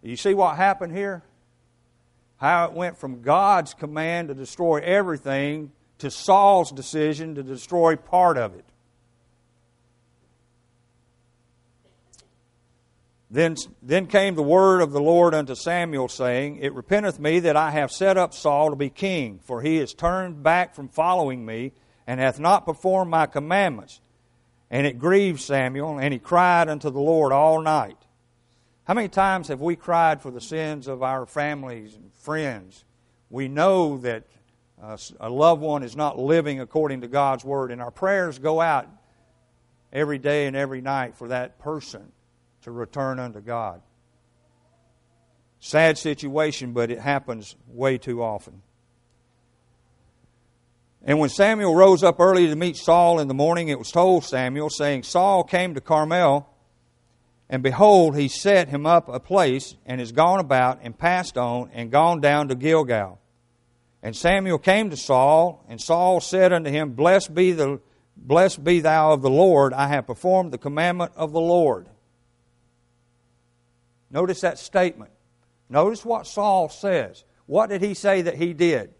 You 0.01 0.15
see 0.15 0.33
what 0.33 0.55
happened 0.55 0.95
here? 0.95 1.23
How 2.37 2.65
it 2.65 2.73
went 2.73 2.97
from 2.97 3.21
God's 3.21 3.73
command 3.73 4.29
to 4.29 4.33
destroy 4.33 4.77
everything 4.77 5.71
to 5.99 6.09
Saul's 6.09 6.71
decision 6.71 7.35
to 7.35 7.43
destroy 7.43 7.95
part 7.95 8.37
of 8.37 8.55
it. 8.55 8.65
Then, 13.31 13.55
then 13.83 14.07
came 14.07 14.33
the 14.33 14.41
word 14.41 14.81
of 14.81 14.91
the 14.91 15.01
Lord 15.01 15.35
unto 15.35 15.53
Samuel, 15.53 16.07
saying, 16.07 16.57
It 16.57 16.73
repenteth 16.73 17.19
me 17.19 17.39
that 17.41 17.55
I 17.55 17.69
have 17.71 17.91
set 17.91 18.17
up 18.17 18.33
Saul 18.33 18.71
to 18.71 18.75
be 18.75 18.89
king, 18.89 19.39
for 19.43 19.61
he 19.61 19.77
is 19.77 19.93
turned 19.93 20.41
back 20.41 20.73
from 20.73 20.89
following 20.89 21.45
me, 21.45 21.73
and 22.07 22.19
hath 22.19 22.39
not 22.39 22.65
performed 22.65 23.11
my 23.11 23.27
commandments. 23.27 24.01
And 24.71 24.87
it 24.87 24.97
grieved 24.97 25.41
Samuel, 25.41 25.99
and 25.99 26.11
he 26.11 26.19
cried 26.19 26.69
unto 26.69 26.89
the 26.89 26.99
Lord 26.99 27.31
all 27.31 27.61
night. 27.61 27.97
How 28.85 28.95
many 28.95 29.09
times 29.09 29.49
have 29.49 29.61
we 29.61 29.75
cried 29.75 30.23
for 30.23 30.31
the 30.31 30.41
sins 30.41 30.87
of 30.87 31.03
our 31.03 31.27
families 31.27 31.93
and 31.93 32.11
friends? 32.11 32.83
We 33.29 33.47
know 33.47 33.97
that 33.97 34.23
uh, 34.81 34.97
a 35.19 35.29
loved 35.29 35.61
one 35.61 35.83
is 35.83 35.95
not 35.95 36.17
living 36.17 36.59
according 36.59 37.01
to 37.01 37.07
God's 37.07 37.45
word, 37.45 37.71
and 37.71 37.79
our 37.79 37.91
prayers 37.91 38.39
go 38.39 38.59
out 38.59 38.87
every 39.93 40.17
day 40.17 40.47
and 40.47 40.55
every 40.55 40.81
night 40.81 41.15
for 41.15 41.27
that 41.27 41.59
person 41.59 42.11
to 42.63 42.71
return 42.71 43.19
unto 43.19 43.41
God. 43.41 43.81
Sad 45.59 45.97
situation, 45.97 46.73
but 46.73 46.89
it 46.89 46.99
happens 46.99 47.55
way 47.67 47.97
too 47.97 48.23
often. 48.23 48.61
And 51.03 51.19
when 51.19 51.29
Samuel 51.29 51.75
rose 51.75 52.03
up 52.03 52.19
early 52.19 52.47
to 52.47 52.55
meet 52.55 52.77
Saul 52.77 53.19
in 53.19 53.27
the 53.27 53.33
morning, 53.33 53.69
it 53.69 53.79
was 53.79 53.91
told 53.91 54.23
Samuel, 54.23 54.69
saying, 54.69 55.03
Saul 55.03 55.43
came 55.43 55.73
to 55.73 55.81
Carmel, 55.81 56.49
And 57.49 57.63
behold, 57.63 58.15
he 58.15 58.27
set 58.27 58.69
him 58.69 58.85
up 58.85 59.09
a 59.09 59.19
place, 59.19 59.75
and 59.85 59.99
is 59.99 60.11
gone 60.11 60.39
about, 60.39 60.79
and 60.83 60.97
passed 60.97 61.37
on, 61.37 61.69
and 61.73 61.91
gone 61.91 62.21
down 62.21 62.49
to 62.49 62.55
Gilgal. 62.55 63.19
And 64.03 64.15
Samuel 64.15 64.59
came 64.59 64.89
to 64.89 64.97
Saul, 64.97 65.65
and 65.67 65.81
Saul 65.81 66.21
said 66.21 66.53
unto 66.53 66.69
him, 66.69 66.91
Blessed 66.91 67.33
be, 67.33 67.51
the, 67.51 67.81
blessed 68.15 68.63
be 68.63 68.79
thou 68.79 69.11
of 69.13 69.21
the 69.21 69.29
Lord, 69.29 69.73
I 69.73 69.87
have 69.87 70.07
performed 70.07 70.51
the 70.51 70.57
commandment 70.57 71.13
of 71.15 71.31
the 71.31 71.41
Lord. 71.41 71.87
Notice 74.11 74.41
that 74.41 74.57
statement. 74.57 75.11
Notice 75.69 76.03
what 76.03 76.25
Saul 76.25 76.69
says. 76.69 77.23
What 77.45 77.69
did 77.69 77.81
he 77.81 77.93
say 77.93 78.23
that 78.23 78.35
he 78.35 78.53
did? 78.53 78.93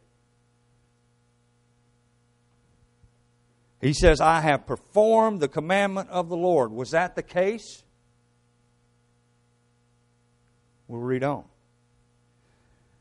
He 3.81 3.93
says, 3.93 4.19
I 4.19 4.41
have 4.41 4.67
performed 4.67 5.39
the 5.39 5.47
commandment 5.47 6.09
of 6.09 6.29
the 6.29 6.35
Lord. 6.35 6.71
Was 6.71 6.91
that 6.91 7.15
the 7.15 7.23
case? 7.23 7.83
We'll 10.87 11.01
read 11.01 11.23
on. 11.23 11.45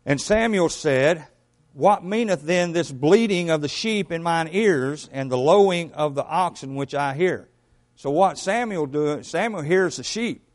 And 0.06 0.20
Samuel 0.20 0.68
said, 0.68 1.26
What 1.72 2.04
meaneth 2.04 2.42
then 2.42 2.72
this 2.72 2.92
bleating 2.92 3.50
of 3.50 3.60
the 3.60 3.68
sheep 3.68 4.12
in 4.12 4.22
mine 4.22 4.48
ears 4.52 5.08
and 5.12 5.30
the 5.30 5.38
lowing 5.38 5.92
of 5.92 6.14
the 6.14 6.24
oxen 6.24 6.76
which 6.76 6.94
I 6.94 7.14
hear? 7.14 7.48
So 7.96 8.10
what 8.10 8.38
Samuel 8.38 8.86
do? 8.86 9.22
Samuel 9.22 9.62
hears 9.62 9.96
the 9.96 10.04
sheep. 10.04 10.48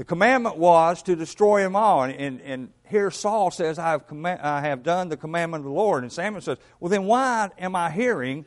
The 0.00 0.04
commandment 0.06 0.56
was 0.56 1.02
to 1.02 1.14
destroy 1.14 1.60
them 1.60 1.76
all. 1.76 2.04
And, 2.04 2.14
and, 2.14 2.40
and 2.40 2.72
here 2.88 3.10
Saul 3.10 3.50
says, 3.50 3.78
I 3.78 3.90
have, 3.90 4.06
comm- 4.06 4.42
I 4.42 4.62
have 4.62 4.82
done 4.82 5.10
the 5.10 5.16
commandment 5.18 5.60
of 5.60 5.66
the 5.66 5.76
Lord. 5.76 6.04
And 6.04 6.10
Samuel 6.10 6.40
says, 6.40 6.56
Well, 6.80 6.88
then 6.88 7.04
why 7.04 7.50
am 7.58 7.76
I 7.76 7.90
hearing 7.90 8.46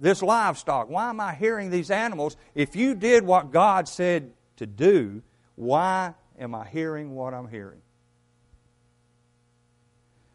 this 0.00 0.20
livestock? 0.20 0.90
Why 0.90 1.10
am 1.10 1.20
I 1.20 1.36
hearing 1.36 1.70
these 1.70 1.92
animals? 1.92 2.36
If 2.56 2.74
you 2.74 2.96
did 2.96 3.22
what 3.22 3.52
God 3.52 3.86
said 3.86 4.32
to 4.56 4.66
do, 4.66 5.22
why 5.54 6.14
am 6.36 6.56
I 6.56 6.66
hearing 6.66 7.14
what 7.14 7.34
I'm 7.34 7.46
hearing? 7.46 7.80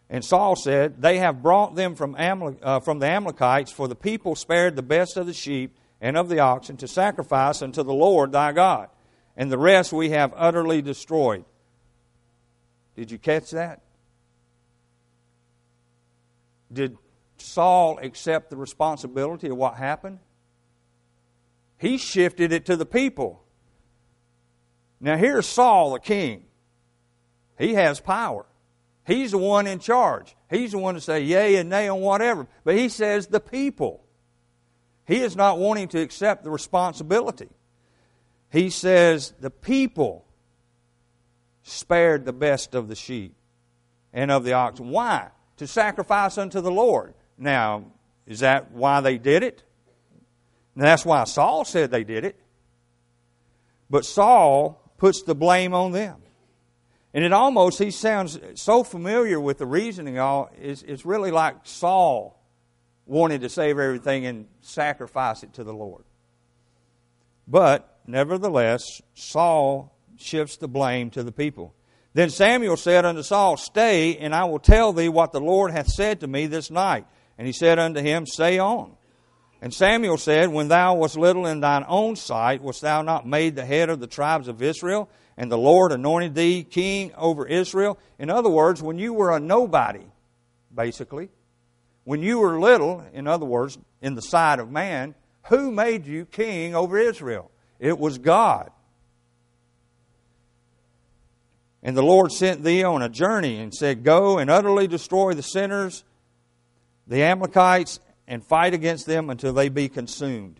And 0.09 0.23
Saul 0.23 0.55
said, 0.55 1.01
They 1.01 1.17
have 1.17 1.43
brought 1.43 1.75
them 1.75 1.95
from, 1.95 2.15
Amalek, 2.17 2.59
uh, 2.63 2.79
from 2.79 2.99
the 2.99 3.07
Amalekites, 3.07 3.73
for 3.73 3.89
the 3.89 3.95
people 3.95 4.35
spared 4.35 4.77
the 4.77 4.83
best 4.83 5.17
of 5.17 5.25
the 5.25 5.33
sheep 5.33 5.75
and 5.99 6.15
of 6.15 6.29
the 6.29 6.39
oxen 6.39 6.77
to 6.77 6.87
sacrifice 6.87 7.61
unto 7.61 7.83
the 7.83 7.93
Lord 7.93 8.31
thy 8.31 8.53
God 8.53 8.87
and 9.37 9.51
the 9.51 9.57
rest 9.57 9.93
we 9.93 10.09
have 10.09 10.33
utterly 10.35 10.81
destroyed. 10.81 11.45
Did 12.95 13.11
you 13.11 13.19
catch 13.19 13.51
that? 13.51 13.81
Did 16.73 16.97
Saul 17.37 17.99
accept 18.01 18.49
the 18.49 18.57
responsibility 18.57 19.47
of 19.47 19.55
what 19.55 19.75
happened? 19.75 20.19
He 21.77 21.99
shifted 21.99 22.51
it 22.51 22.65
to 22.65 22.75
the 22.75 22.85
people. 22.85 23.43
Now, 24.99 25.15
here's 25.15 25.45
Saul, 25.45 25.93
the 25.93 25.99
king. 25.99 26.45
He 27.59 27.75
has 27.75 27.99
power. 27.99 28.47
He's 29.05 29.31
the 29.31 29.37
one 29.37 29.67
in 29.67 29.77
charge. 29.77 30.35
He's 30.49 30.71
the 30.71 30.79
one 30.79 30.95
to 30.95 31.01
say 31.01 31.21
yea 31.21 31.57
and 31.57 31.69
nay 31.69 31.87
on 31.87 32.01
whatever. 32.01 32.47
But 32.63 32.75
he 32.75 32.89
says 32.89 33.27
the 33.27 33.39
people. 33.39 34.03
He 35.05 35.19
is 35.19 35.35
not 35.35 35.59
wanting 35.59 35.87
to 35.89 36.01
accept 36.01 36.43
the 36.43 36.49
responsibility 36.49 37.49
he 38.51 38.69
says 38.69 39.33
the 39.39 39.49
people 39.49 40.25
spared 41.63 42.25
the 42.25 42.33
best 42.33 42.75
of 42.75 42.87
the 42.87 42.95
sheep 42.95 43.35
and 44.13 44.31
of 44.31 44.43
the 44.43 44.53
oxen. 44.53 44.89
Why? 44.89 45.29
To 45.57 45.67
sacrifice 45.67 46.37
unto 46.37 46.61
the 46.61 46.71
Lord. 46.71 47.13
Now, 47.37 47.85
is 48.25 48.39
that 48.39 48.71
why 48.71 49.01
they 49.01 49.17
did 49.17 49.43
it? 49.43 49.63
That's 50.75 51.05
why 51.05 51.23
Saul 51.23 51.65
said 51.65 51.89
they 51.89 52.03
did 52.03 52.23
it. 52.23 52.35
But 53.89 54.05
Saul 54.05 54.81
puts 54.97 55.23
the 55.23 55.33
blame 55.33 55.73
on 55.73 55.91
them. 55.91 56.17
And 57.13 57.23
it 57.23 57.33
almost, 57.33 57.79
he 57.79 57.89
sounds 57.89 58.39
so 58.55 58.83
familiar 58.83 59.39
with 59.39 59.57
the 59.57 59.65
reasoning, 59.65 60.19
all 60.19 60.51
it's, 60.61 60.83
it's 60.83 61.05
really 61.05 61.31
like 61.31 61.55
Saul 61.63 62.39
wanted 63.07 63.41
to 63.41 63.49
save 63.49 63.79
everything 63.79 64.25
and 64.25 64.47
sacrifice 64.61 65.41
it 65.41 65.53
to 65.53 65.63
the 65.63 65.73
Lord. 65.73 66.03
But 67.47 67.96
Nevertheless, 68.07 69.01
Saul 69.13 69.93
shifts 70.17 70.57
the 70.57 70.67
blame 70.67 71.09
to 71.11 71.23
the 71.23 71.31
people. 71.31 71.75
Then 72.13 72.29
Samuel 72.29 72.77
said 72.77 73.05
unto 73.05 73.21
Saul, 73.21 73.57
Stay, 73.57 74.17
and 74.17 74.33
I 74.33 74.45
will 74.45 74.59
tell 74.59 74.93
thee 74.93 75.09
what 75.09 75.33
the 75.33 75.41
Lord 75.41 75.71
hath 75.71 75.87
said 75.87 76.21
to 76.21 76.27
me 76.27 76.47
this 76.47 76.71
night. 76.71 77.05
And 77.37 77.45
he 77.45 77.53
said 77.53 77.77
unto 77.77 78.01
him, 78.01 78.25
Say 78.25 78.57
on. 78.57 78.93
And 79.61 79.73
Samuel 79.73 80.17
said, 80.17 80.49
When 80.49 80.67
thou 80.67 80.95
wast 80.95 81.17
little 81.17 81.45
in 81.45 81.59
thine 81.59 81.85
own 81.87 82.15
sight, 82.15 82.61
wast 82.61 82.81
thou 82.81 83.01
not 83.01 83.27
made 83.27 83.55
the 83.55 83.65
head 83.65 83.89
of 83.89 83.99
the 83.99 84.07
tribes 84.07 84.47
of 84.47 84.61
Israel? 84.61 85.09
And 85.35 85.51
the 85.51 85.57
Lord 85.57 85.91
anointed 85.91 86.33
thee 86.33 86.63
king 86.63 87.13
over 87.15 87.45
Israel? 87.45 87.99
In 88.17 88.29
other 88.29 88.49
words, 88.49 88.81
when 88.81 88.97
you 88.97 89.13
were 89.13 89.35
a 89.35 89.39
nobody, 89.39 90.05
basically, 90.73 91.29
when 92.03 92.23
you 92.23 92.39
were 92.39 92.59
little, 92.59 93.03
in 93.13 93.27
other 93.27 93.45
words, 93.45 93.77
in 94.01 94.15
the 94.15 94.21
sight 94.21 94.59
of 94.59 94.71
man, 94.71 95.13
who 95.49 95.71
made 95.71 96.07
you 96.07 96.25
king 96.25 96.73
over 96.73 96.97
Israel? 96.97 97.51
It 97.79 97.97
was 97.99 98.17
God. 98.17 98.71
And 101.83 101.95
the 101.95 102.03
Lord 102.03 102.31
sent 102.31 102.63
thee 102.63 102.83
on 102.83 103.01
a 103.01 103.09
journey 103.09 103.59
and 103.59 103.73
said, 103.73 104.03
Go 104.03 104.39
and 104.39 104.49
utterly 104.49 104.87
destroy 104.87 105.33
the 105.33 105.43
sinners, 105.43 106.03
the 107.07 107.23
Amalekites, 107.23 107.99
and 108.27 108.45
fight 108.45 108.73
against 108.73 109.05
them 109.05 109.29
until 109.29 109.53
they 109.53 109.69
be 109.69 109.87
consumed. 109.87 110.59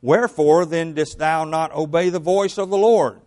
Wherefore 0.00 0.64
then 0.64 0.94
didst 0.94 1.18
thou 1.18 1.44
not 1.44 1.74
obey 1.74 2.08
the 2.08 2.18
voice 2.18 2.56
of 2.56 2.70
the 2.70 2.78
Lord, 2.78 3.20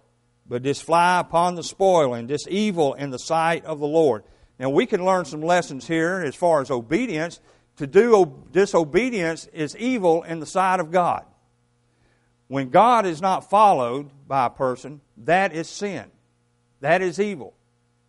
but 0.48 0.63
didst 0.63 0.84
fly 0.84 1.20
upon 1.20 1.56
the 1.56 1.63
spoil 1.63 2.13
and 2.13 2.27
didst 2.27 2.48
evil 2.48 2.96
in 2.96 3.12
the 3.12 3.20
sight 3.20 3.63
of 3.65 3.80
the 3.80 3.88
Lord? 3.88 4.24
Now 4.58 4.70
we 4.70 4.86
can 4.86 5.06
learn 5.06 5.25
some 5.25 5.42
lessons 5.42 5.88
here 5.88 6.24
as 6.25 6.36
far 6.36 6.62
as 6.62 6.72
obedience. 6.72 7.39
To 7.77 7.88
do 7.88 8.44
disobedience 8.51 9.48
is 9.48 9.75
evil 9.77 10.24
in 10.24 10.39
the 10.39 10.46
sight 10.46 10.80
of 10.80 10.89
God. 10.89 11.25
When 12.48 12.70
God 12.70 13.06
is 13.06 13.22
not 13.22 13.50
followed 13.50 14.10
by 14.28 14.48
a 14.48 14.50
person, 14.50 15.02
that 15.18 15.54
is 15.54 15.70
sin. 15.70 16.12
That 16.82 17.02
is 17.02 17.20
evil. 17.20 17.56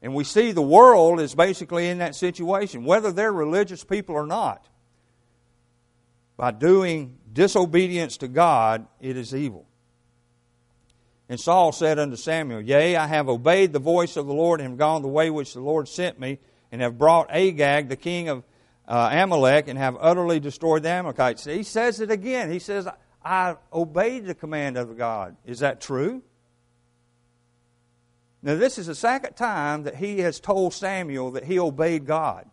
And 0.03 0.15
we 0.15 0.25
see 0.25 0.53
the 0.53 0.61
world 0.61 1.21
is 1.21 1.35
basically 1.35 1.89
in 1.89 1.99
that 1.99 2.15
situation, 2.15 2.85
whether 2.85 3.11
they're 3.11 3.33
religious 3.33 3.85
people 3.85 4.15
or 4.15 4.27
not. 4.27 4.67
By 6.37 6.51
doing 6.51 7.19
disobedience 7.33 8.19
to 8.19 8.29
God, 8.29 8.87
it 9.01 9.17
is 9.17 9.35
evil. 9.35 9.67
And 11.29 11.41
Saul 11.41 11.73
said 11.73 11.99
unto 11.99 12.17
Samuel, 12.17 12.61
Yea, 12.61 12.97
I 12.97 13.07
have 13.07 13.29
obeyed 13.29 13.73
the 13.73 13.79
voice 13.79 14.17
of 14.17 14.27
the 14.27 14.35
Lord 14.35 14.61
and 14.61 14.71
have 14.71 14.79
gone 14.79 15.03
the 15.03 15.09
way 15.09 15.31
which 15.31 15.55
the 15.55 15.61
Lord 15.61 15.89
sent 15.89 16.21
me, 16.21 16.39
and 16.71 16.83
have 16.83 16.99
brought 16.99 17.31
Agag, 17.31 17.89
the 17.89 17.97
king 17.97 18.29
of 18.29 18.45
uh, 18.87 19.09
Amalek, 19.13 19.69
and 19.69 19.79
have 19.79 19.97
utterly 19.99 20.41
destroyed 20.41 20.83
the 20.83 20.91
Amalekites. 20.91 21.45
He 21.45 21.63
says 21.63 22.01
it 22.01 22.11
again. 22.11 22.51
He 22.51 22.59
says, 22.59 22.87
I 23.25 23.57
obeyed 23.73 24.27
the 24.27 24.35
command 24.35 24.77
of 24.77 24.97
God. 24.99 25.37
Is 25.47 25.61
that 25.61 25.81
true? 25.81 26.23
Now, 28.43 28.57
this 28.57 28.79
is 28.79 28.89
the 28.89 28.95
second 28.95 29.35
time 29.35 29.85
that 29.85 29.97
he 29.97 30.19
has 30.21 30.39
told 30.39 30.75
Samuel 30.75 31.31
that 31.33 31.45
he 31.45 31.59
obeyed 31.59 32.07
God. 32.07 32.47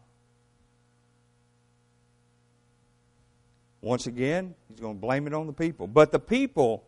Once 3.82 4.08
again, 4.08 4.56
he's 4.70 4.80
going 4.80 4.96
to 4.96 5.01
blame 5.01 5.28
it 5.28 5.34
on 5.34 5.48
the 5.48 5.54
people. 5.54 5.88
But 5.88 6.13
the 6.13 6.20
people 6.20 6.86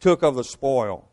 took 0.00 0.22
of 0.22 0.36
the 0.36 0.44
spoil 0.44 1.08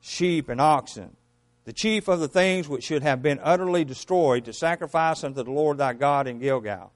sheep 0.00 0.48
and 0.48 0.60
oxen, 0.60 1.16
the 1.64 1.72
chief 1.72 2.08
of 2.08 2.20
the 2.20 2.28
things 2.28 2.68
which 2.68 2.84
should 2.84 3.02
have 3.02 3.20
been 3.20 3.40
utterly 3.42 3.84
destroyed, 3.84 4.44
to 4.44 4.52
sacrifice 4.52 5.24
unto 5.24 5.42
the 5.42 5.50
Lord 5.50 5.78
thy 5.78 5.92
God 5.92 6.26
in 6.26 6.38
Gilgal. 6.38 6.92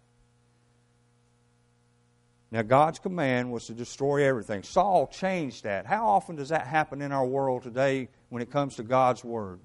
Now, 2.54 2.62
God's 2.62 3.00
command 3.00 3.50
was 3.50 3.66
to 3.66 3.72
destroy 3.72 4.28
everything. 4.28 4.62
Saul 4.62 5.08
changed 5.08 5.64
that. 5.64 5.86
How 5.86 6.06
often 6.06 6.36
does 6.36 6.50
that 6.50 6.68
happen 6.68 7.02
in 7.02 7.10
our 7.10 7.26
world 7.26 7.64
today 7.64 8.10
when 8.28 8.42
it 8.42 8.52
comes 8.52 8.76
to 8.76 8.84
God's 8.84 9.24
Word? 9.24 9.58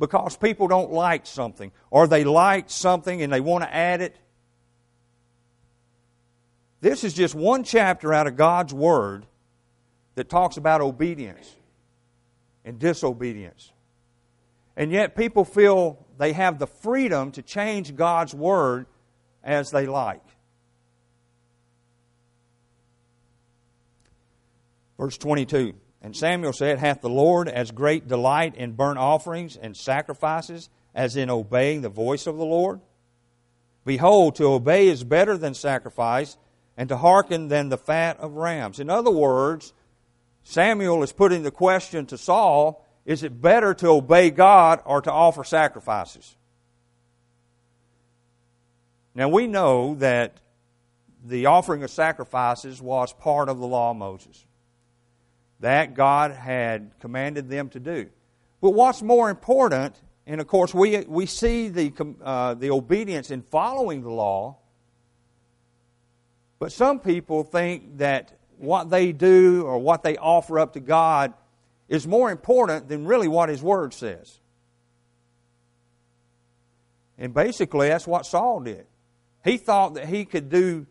Because 0.00 0.36
people 0.36 0.66
don't 0.66 0.90
like 0.90 1.24
something, 1.24 1.70
or 1.88 2.08
they 2.08 2.24
like 2.24 2.68
something 2.68 3.22
and 3.22 3.32
they 3.32 3.38
want 3.38 3.62
to 3.62 3.72
add 3.72 4.00
it. 4.00 4.16
This 6.80 7.04
is 7.04 7.14
just 7.14 7.36
one 7.36 7.62
chapter 7.62 8.12
out 8.12 8.26
of 8.26 8.34
God's 8.34 8.74
Word 8.74 9.24
that 10.16 10.28
talks 10.28 10.56
about 10.56 10.80
obedience 10.80 11.54
and 12.64 12.80
disobedience. 12.80 13.70
And 14.76 14.90
yet, 14.90 15.14
people 15.14 15.44
feel 15.44 16.04
they 16.18 16.32
have 16.32 16.58
the 16.58 16.66
freedom 16.66 17.30
to 17.30 17.42
change 17.42 17.94
God's 17.94 18.34
Word 18.34 18.86
as 19.44 19.70
they 19.70 19.86
like. 19.86 20.25
Verse 24.98 25.18
22 25.18 25.74
And 26.02 26.16
Samuel 26.16 26.52
said, 26.52 26.78
Hath 26.78 27.00
the 27.00 27.08
Lord 27.08 27.48
as 27.48 27.70
great 27.70 28.08
delight 28.08 28.54
in 28.56 28.72
burnt 28.72 28.98
offerings 28.98 29.56
and 29.56 29.76
sacrifices 29.76 30.68
as 30.94 31.16
in 31.16 31.30
obeying 31.30 31.82
the 31.82 31.88
voice 31.88 32.26
of 32.26 32.36
the 32.36 32.44
Lord? 32.44 32.80
Behold, 33.84 34.34
to 34.36 34.46
obey 34.46 34.88
is 34.88 35.04
better 35.04 35.36
than 35.36 35.54
sacrifice, 35.54 36.36
and 36.76 36.88
to 36.88 36.96
hearken 36.96 37.48
than 37.48 37.68
the 37.68 37.78
fat 37.78 38.18
of 38.18 38.34
rams. 38.34 38.80
In 38.80 38.90
other 38.90 39.10
words, 39.10 39.72
Samuel 40.42 41.02
is 41.02 41.12
putting 41.12 41.42
the 41.42 41.50
question 41.50 42.06
to 42.06 42.18
Saul 42.18 42.84
is 43.04 43.22
it 43.22 43.40
better 43.40 43.72
to 43.74 43.88
obey 43.88 44.30
God 44.30 44.80
or 44.84 45.00
to 45.00 45.12
offer 45.12 45.44
sacrifices? 45.44 46.34
Now 49.14 49.28
we 49.28 49.46
know 49.46 49.94
that 49.94 50.40
the 51.24 51.46
offering 51.46 51.84
of 51.84 51.90
sacrifices 51.90 52.82
was 52.82 53.12
part 53.12 53.48
of 53.48 53.58
the 53.58 53.66
law 53.66 53.92
of 53.92 53.96
Moses. 53.96 54.44
That 55.60 55.94
God 55.94 56.32
had 56.32 56.90
commanded 57.00 57.48
them 57.48 57.68
to 57.70 57.80
do. 57.80 58.08
But 58.60 58.70
what's 58.70 59.02
more 59.02 59.30
important, 59.30 60.00
and 60.26 60.40
of 60.40 60.46
course 60.46 60.74
we, 60.74 60.98
we 61.06 61.26
see 61.26 61.68
the, 61.68 61.92
uh, 62.22 62.54
the 62.54 62.70
obedience 62.70 63.30
in 63.30 63.42
following 63.42 64.02
the 64.02 64.10
law, 64.10 64.56
but 66.58 66.72
some 66.72 67.00
people 67.00 67.44
think 67.44 67.98
that 67.98 68.32
what 68.58 68.90
they 68.90 69.12
do 69.12 69.62
or 69.62 69.78
what 69.78 70.02
they 70.02 70.16
offer 70.16 70.58
up 70.58 70.72
to 70.72 70.80
God 70.80 71.34
is 71.88 72.06
more 72.06 72.30
important 72.30 72.88
than 72.88 73.06
really 73.06 73.28
what 73.28 73.48
His 73.48 73.62
Word 73.62 73.92
says. 73.92 74.40
And 77.18 77.32
basically, 77.32 77.88
that's 77.88 78.06
what 78.06 78.26
Saul 78.26 78.60
did. 78.60 78.86
He 79.44 79.56
thought 79.58 79.94
that 79.94 80.06
he 80.08 80.24
could 80.24 80.50
do 80.50 80.86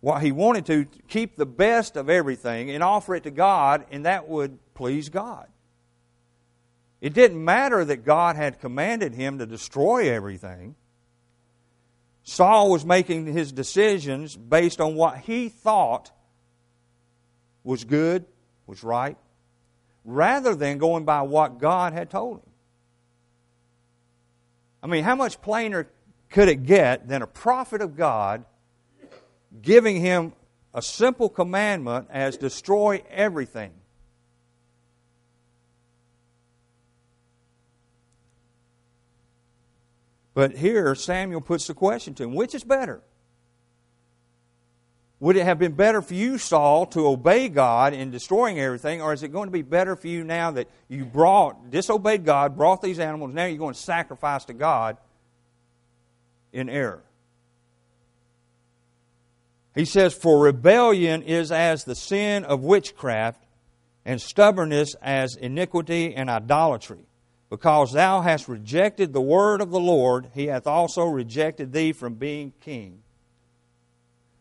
what 0.00 0.22
he 0.22 0.32
wanted 0.32 0.66
to, 0.66 0.86
keep 1.08 1.36
the 1.36 1.46
best 1.46 1.96
of 1.96 2.08
everything 2.08 2.70
and 2.70 2.82
offer 2.82 3.14
it 3.14 3.24
to 3.24 3.30
God, 3.30 3.84
and 3.90 4.06
that 4.06 4.28
would 4.28 4.58
please 4.74 5.08
God. 5.08 5.46
It 7.00 7.14
didn't 7.14 7.42
matter 7.42 7.84
that 7.84 8.04
God 8.04 8.36
had 8.36 8.60
commanded 8.60 9.14
him 9.14 9.38
to 9.38 9.46
destroy 9.46 10.10
everything. 10.10 10.74
Saul 12.22 12.70
was 12.70 12.84
making 12.84 13.26
his 13.26 13.52
decisions 13.52 14.36
based 14.36 14.80
on 14.80 14.94
what 14.94 15.18
he 15.18 15.48
thought 15.48 16.10
was 17.64 17.84
good, 17.84 18.24
was 18.66 18.82
right, 18.82 19.16
rather 20.04 20.54
than 20.54 20.78
going 20.78 21.04
by 21.04 21.22
what 21.22 21.58
God 21.58 21.92
had 21.92 22.10
told 22.10 22.38
him. 22.38 22.50
I 24.82 24.86
mean, 24.86 25.04
how 25.04 25.14
much 25.14 25.42
plainer 25.42 25.88
could 26.30 26.48
it 26.48 26.64
get 26.64 27.08
than 27.08 27.22
a 27.22 27.26
prophet 27.26 27.82
of 27.82 27.96
God 27.96 28.44
giving 29.62 29.96
him 30.00 30.32
a 30.72 30.82
simple 30.82 31.28
commandment 31.28 32.08
as 32.10 32.36
destroy 32.36 33.02
everything? 33.10 33.72
But 40.34 40.56
here 40.56 40.94
Samuel 40.94 41.40
puts 41.40 41.66
the 41.66 41.74
question 41.74 42.14
to 42.14 42.24
him 42.24 42.34
which 42.34 42.54
is 42.54 42.64
better? 42.64 43.02
Would 45.20 45.36
it 45.36 45.44
have 45.44 45.58
been 45.58 45.72
better 45.72 46.00
for 46.00 46.14
you, 46.14 46.38
Saul, 46.38 46.86
to 46.86 47.06
obey 47.06 47.50
God 47.50 47.92
in 47.92 48.10
destroying 48.10 48.58
everything, 48.58 49.02
or 49.02 49.12
is 49.12 49.22
it 49.22 49.28
going 49.28 49.48
to 49.48 49.52
be 49.52 49.60
better 49.60 49.94
for 49.94 50.08
you 50.08 50.24
now 50.24 50.50
that 50.52 50.66
you 50.88 51.04
brought, 51.04 51.70
disobeyed 51.70 52.24
God, 52.24 52.56
brought 52.56 52.80
these 52.80 52.98
animals, 52.98 53.34
now 53.34 53.44
you're 53.44 53.58
going 53.58 53.74
to 53.74 53.80
sacrifice 53.80 54.46
to 54.46 54.54
God 54.54 54.96
in 56.54 56.70
error? 56.70 57.02
He 59.74 59.84
says, 59.84 60.14
For 60.14 60.40
rebellion 60.40 61.22
is 61.22 61.52
as 61.52 61.84
the 61.84 61.94
sin 61.94 62.44
of 62.44 62.62
witchcraft, 62.62 63.44
and 64.04 64.20
stubbornness 64.20 64.94
as 65.02 65.36
iniquity 65.36 66.14
and 66.14 66.30
idolatry. 66.30 67.06
Because 67.50 67.92
thou 67.92 68.20
hast 68.20 68.48
rejected 68.48 69.12
the 69.12 69.20
word 69.20 69.60
of 69.60 69.70
the 69.70 69.80
Lord, 69.80 70.30
he 70.34 70.46
hath 70.46 70.66
also 70.66 71.04
rejected 71.04 71.72
thee 71.72 71.92
from 71.92 72.14
being 72.14 72.52
king. 72.60 73.02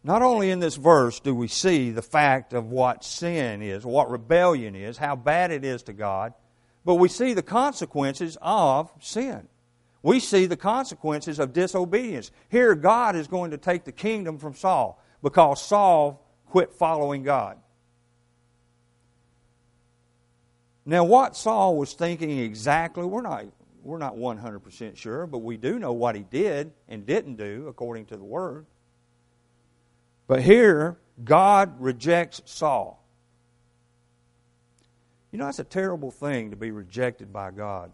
Not 0.04 0.22
only 0.22 0.50
in 0.50 0.60
this 0.60 0.76
verse 0.76 1.20
do 1.20 1.36
we 1.36 1.48
see 1.48 1.92
the 1.92 2.02
fact 2.02 2.54
of 2.54 2.72
what 2.72 3.04
sin 3.04 3.62
is, 3.62 3.86
what 3.86 4.10
rebellion 4.10 4.76
is, 4.76 4.98
how 4.98 5.16
bad 5.16 5.52
it 5.52 5.66
is 5.66 5.84
to 5.84 5.94
God, 5.94 6.34
but 6.86 6.96
we 6.96 7.10
see 7.10 7.34
the 7.34 7.44
consequences 7.44 8.38
of 8.42 8.92
sin. 9.02 9.48
We 10.02 10.22
see 10.22 10.46
the 10.46 10.56
consequences 10.56 11.40
of 11.40 11.52
disobedience. 11.52 12.32
Here, 12.48 12.74
God 12.76 13.18
is 13.18 13.28
going 13.28 13.52
to 13.52 13.58
take 13.58 13.84
the 13.84 13.92
kingdom 13.92 14.38
from 14.38 14.54
Saul 14.54 15.02
because 15.22 15.62
Saul 15.62 16.26
quit 16.48 16.74
following 16.74 17.24
God. 17.24 17.58
Now, 20.86 21.04
what 21.04 21.36
Saul 21.36 21.78
was 21.78 21.94
thinking 21.94 22.40
exactly, 22.40 23.06
we're 23.06 23.22
not, 23.22 23.46
we're 23.84 24.00
not 24.00 24.16
100% 24.16 24.96
sure, 24.98 25.28
but 25.28 25.40
we 25.40 25.56
do 25.56 25.78
know 25.78 25.94
what 25.94 26.16
he 26.16 26.24
did 26.24 26.72
and 26.88 27.06
didn't 27.06 27.36
do 27.36 27.68
according 27.68 28.08
to 28.08 28.18
the 28.18 28.24
Word. 28.24 28.66
But 30.26 30.42
here, 30.42 30.98
God 31.24 31.80
rejects 31.80 32.42
Saul. 32.46 33.04
You 35.32 35.38
know, 35.38 35.46
that's 35.46 35.60
a 35.60 35.64
terrible 35.64 36.12
thing 36.12 36.50
to 36.50 36.56
be 36.56 36.72
rejected 36.72 37.32
by 37.32 37.52
God, 37.52 37.92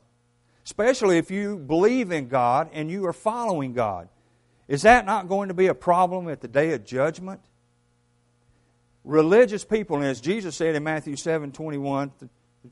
especially 0.64 1.18
if 1.18 1.30
you 1.30 1.58
believe 1.58 2.12
in 2.12 2.30
God 2.30 2.70
and 2.72 2.90
you 2.90 3.06
are 3.06 3.14
following 3.14 3.74
God. 3.74 4.08
Is 4.68 4.82
that 4.82 5.06
not 5.06 5.28
going 5.28 5.50
to 5.50 5.54
be 5.54 5.68
a 5.68 5.76
problem 5.76 6.28
at 6.28 6.42
the 6.42 6.48
day 6.48 6.74
of 6.74 6.86
judgment? 6.86 7.42
Religious 9.04 9.64
people, 9.64 9.98
and 9.98 10.06
as 10.06 10.20
Jesus 10.20 10.56
said 10.56 10.76
in 10.76 10.84
Matthew 10.84 11.16
7 11.16 11.52
21 11.52 12.12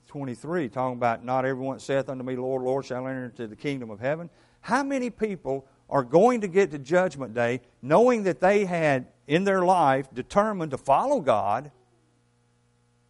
23, 0.07 0.69
talking 0.69 0.97
about 0.97 1.23
not 1.23 1.45
everyone 1.45 1.79
saith 1.79 2.09
unto 2.09 2.23
me, 2.23 2.35
Lord, 2.35 2.63
Lord, 2.63 2.85
shall 2.85 3.07
enter 3.07 3.25
into 3.25 3.45
the 3.45 3.55
kingdom 3.55 3.91
of 3.91 3.99
heaven. 3.99 4.31
How 4.61 4.81
many 4.81 5.11
people 5.11 5.67
are 5.89 6.03
going 6.03 6.41
to 6.41 6.47
get 6.47 6.71
to 6.71 6.79
Judgment 6.79 7.35
Day 7.35 7.61
knowing 7.81 8.23
that 8.23 8.39
they 8.39 8.65
had 8.65 9.07
in 9.27 9.43
their 9.43 9.63
life 9.63 10.07
determined 10.13 10.71
to 10.71 10.77
follow 10.77 11.19
God 11.19 11.71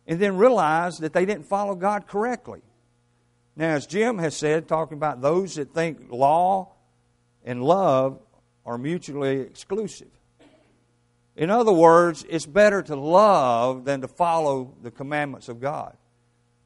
and 0.06 0.19
then 0.19 0.36
realize 0.36 0.98
that 0.98 1.13
they 1.13 1.26
didn't 1.26 1.46
follow 1.46 1.76
God 1.76 2.08
correctly. 2.08 2.62
Now, 3.56 3.69
as 3.69 3.86
Jim 3.86 4.17
has 4.17 4.36
said, 4.36 4.67
talking 4.67 4.98
about 4.98 5.22
those 5.22 5.56
that 5.56 5.74
think 5.74 6.12
law 6.12 6.74
and 7.46 7.63
love 7.63 8.19
are 8.65 8.78
mutually 8.78 9.39
exclusive. 9.39 10.10
In 11.36 11.49
other 11.49 11.73
words, 11.73 12.26
it's 12.30 12.45
better 12.45 12.82
to 12.84 12.95
love 12.95 13.86
than 13.86 14.02
to 14.02 14.08
follow 14.08 14.73
the 14.82 14.91
commandments 14.91 15.49
of 15.49 15.60
God. 15.60 15.97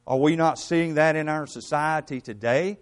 Are 0.06 0.18
we 0.18 0.36
not 0.36 0.58
seeing 0.58 0.94
that 0.94 1.16
in 1.16 1.28
our 1.28 1.46
society 1.46 2.20
today? 2.20 2.78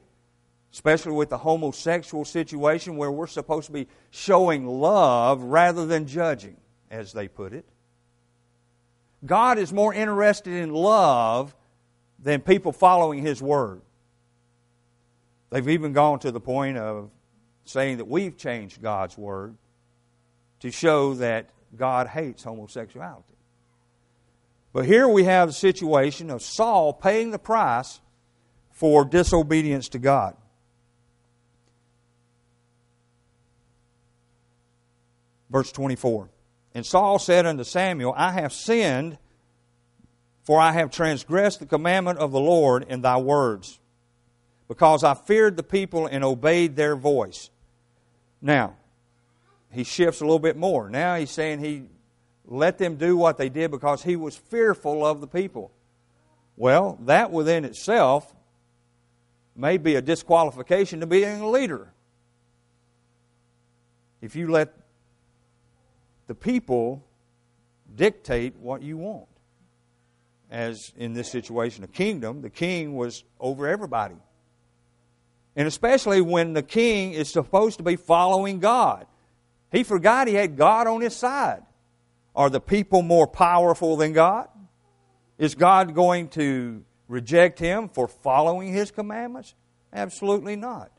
especially 0.76 1.12
with 1.12 1.30
the 1.30 1.38
homosexual 1.38 2.22
situation 2.22 2.98
where 2.98 3.10
we're 3.10 3.26
supposed 3.26 3.66
to 3.66 3.72
be 3.72 3.88
showing 4.10 4.66
love 4.66 5.42
rather 5.42 5.86
than 5.86 6.06
judging, 6.06 6.54
as 6.90 7.14
they 7.14 7.28
put 7.28 7.54
it. 7.54 7.64
God 9.24 9.58
is 9.58 9.72
more 9.72 9.94
interested 9.94 10.52
in 10.52 10.74
love 10.74 11.56
than 12.18 12.42
people 12.42 12.72
following 12.72 13.22
His 13.22 13.40
Word. 13.40 13.80
They've 15.48 15.66
even 15.66 15.94
gone 15.94 16.18
to 16.18 16.30
the 16.30 16.40
point 16.40 16.76
of 16.76 17.10
saying 17.66 17.98
that 17.98 18.08
we've 18.08 18.36
changed 18.36 18.80
God's 18.80 19.18
Word 19.18 19.56
to 20.60 20.70
show 20.70 21.14
that 21.14 21.50
God 21.76 22.06
hates 22.08 22.42
homosexuality. 22.42 23.22
But 24.72 24.86
here 24.86 25.08
we 25.08 25.24
have 25.24 25.48
the 25.48 25.54
situation 25.54 26.30
of 26.30 26.42
Saul 26.42 26.92
paying 26.92 27.30
the 27.30 27.38
price 27.38 28.00
for 28.72 29.04
disobedience 29.04 29.88
to 29.90 29.98
God. 29.98 30.36
Verse 35.50 35.72
24. 35.72 36.28
And 36.74 36.84
Saul 36.84 37.18
said 37.18 37.46
unto 37.46 37.64
Samuel, 37.64 38.12
I 38.16 38.32
have 38.32 38.52
sinned, 38.52 39.16
for 40.42 40.60
I 40.60 40.72
have 40.72 40.90
transgressed 40.90 41.60
the 41.60 41.66
commandment 41.66 42.18
of 42.18 42.32
the 42.32 42.40
Lord 42.40 42.84
in 42.86 43.00
thy 43.00 43.16
words, 43.16 43.80
because 44.68 45.02
I 45.02 45.14
feared 45.14 45.56
the 45.56 45.62
people 45.62 46.06
and 46.06 46.22
obeyed 46.22 46.76
their 46.76 46.96
voice. 46.96 47.48
Now, 48.40 48.74
he 49.70 49.84
shifts 49.84 50.20
a 50.20 50.24
little 50.24 50.38
bit 50.38 50.56
more. 50.56 50.88
Now 50.88 51.16
he's 51.16 51.30
saying 51.30 51.60
he 51.60 51.84
let 52.46 52.78
them 52.78 52.96
do 52.96 53.16
what 53.16 53.38
they 53.38 53.48
did 53.48 53.70
because 53.70 54.02
he 54.02 54.16
was 54.16 54.36
fearful 54.36 55.04
of 55.04 55.20
the 55.20 55.26
people. 55.26 55.72
Well, 56.56 56.98
that 57.02 57.30
within 57.30 57.64
itself 57.64 58.34
may 59.54 59.76
be 59.76 59.96
a 59.96 60.02
disqualification 60.02 61.00
to 61.00 61.06
being 61.06 61.40
a 61.40 61.48
leader. 61.48 61.92
If 64.22 64.36
you 64.36 64.50
let 64.50 64.74
the 66.26 66.34
people 66.34 67.04
dictate 67.94 68.56
what 68.56 68.82
you 68.82 68.96
want. 68.96 69.26
As 70.50 70.92
in 70.96 71.12
this 71.12 71.30
situation, 71.30 71.84
a 71.84 71.88
kingdom, 71.88 72.42
the 72.42 72.50
king 72.50 72.96
was 72.96 73.24
over 73.40 73.66
everybody. 73.66 74.16
And 75.56 75.66
especially 75.66 76.20
when 76.20 76.52
the 76.52 76.62
king 76.62 77.12
is 77.12 77.30
supposed 77.30 77.78
to 77.78 77.82
be 77.82 77.96
following 77.96 78.60
God. 78.60 79.06
He 79.72 79.82
forgot 79.82 80.28
he 80.28 80.34
had 80.34 80.56
God 80.56 80.86
on 80.86 81.00
his 81.00 81.16
side. 81.16 81.62
Are 82.34 82.50
the 82.50 82.60
people 82.60 83.00
more 83.00 83.26
powerful 83.26 83.96
than 83.96 84.12
God? 84.12 84.48
Is 85.38 85.54
God 85.54 85.94
going 85.94 86.28
to 86.30 86.84
reject 87.08 87.58
him 87.58 87.88
for 87.88 88.06
following 88.06 88.72
his 88.72 88.90
commandments? 88.90 89.54
Absolutely 89.92 90.56
not. 90.56 90.90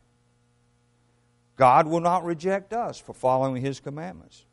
God 1.56 1.88
will 1.88 2.00
not 2.00 2.24
reject 2.24 2.74
us 2.74 3.00
for 3.00 3.13
following 3.13 3.62
his 3.62 3.80
commandments. 3.80 4.46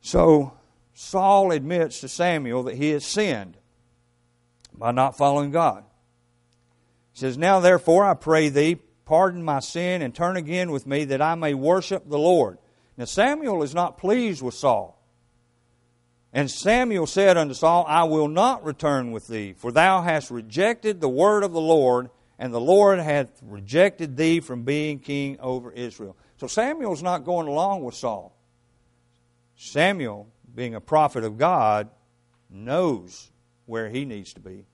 So 0.00 0.52
Saul 0.92 1.50
admits 1.52 2.00
to 2.00 2.08
Samuel 2.08 2.64
that 2.64 2.76
he 2.76 2.90
has 2.90 3.04
sinned. 3.04 3.56
by 4.76 4.90
not 4.90 5.16
following 5.16 5.50
God. 5.50 5.84
He 7.14 7.20
says, 7.20 7.38
Now 7.38 7.60
therefore 7.60 8.04
I 8.04 8.14
pray 8.14 8.48
thee, 8.48 8.76
pardon 9.04 9.42
my 9.42 9.60
sin 9.60 10.02
and 10.02 10.14
turn 10.14 10.36
again 10.36 10.70
with 10.70 10.86
me 10.86 11.04
that 11.06 11.22
I 11.22 11.36
may 11.36 11.54
worship 11.54 12.08
the 12.08 12.18
Lord. 12.18 12.58
Now 12.96 13.06
Samuel 13.06 13.62
is 13.62 13.74
not 13.74 13.98
pleased 13.98 14.42
with 14.42 14.54
Saul. 14.54 15.00
And 16.32 16.50
Samuel 16.50 17.06
said 17.06 17.36
unto 17.36 17.54
Saul, 17.54 17.84
I 17.86 18.04
will 18.04 18.26
not 18.26 18.64
return 18.64 19.12
with 19.12 19.28
thee, 19.28 19.52
for 19.52 19.70
thou 19.70 20.02
hast 20.02 20.32
rejected 20.32 21.00
the 21.00 21.08
word 21.08 21.44
of 21.44 21.52
the 21.52 21.60
Lord, 21.60 22.10
and 22.40 22.52
the 22.52 22.60
Lord 22.60 22.98
hath 22.98 23.28
rejected 23.40 24.16
thee 24.16 24.40
from 24.40 24.64
being 24.64 24.98
king 24.98 25.38
over 25.38 25.70
Israel. 25.70 26.16
So 26.38 26.48
Samuel's 26.48 27.04
not 27.04 27.24
going 27.24 27.46
along 27.46 27.84
with 27.84 27.94
Saul. 27.94 28.36
Samuel, 29.54 30.26
being 30.52 30.74
a 30.74 30.80
prophet 30.80 31.22
of 31.22 31.38
God, 31.38 31.88
knows 32.50 33.30
where 33.66 33.88
he 33.88 34.04
needs 34.04 34.34
to 34.34 34.40
be. 34.40 34.66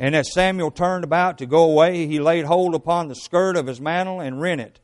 And 0.00 0.14
as 0.14 0.32
Samuel 0.32 0.70
turned 0.70 1.02
about 1.02 1.38
to 1.38 1.46
go 1.46 1.64
away, 1.64 2.06
he 2.06 2.20
laid 2.20 2.44
hold 2.44 2.76
upon 2.76 3.08
the 3.08 3.16
skirt 3.16 3.56
of 3.56 3.66
his 3.66 3.80
mantle 3.80 4.20
and 4.20 4.40
rent 4.40 4.60
it. 4.60 4.78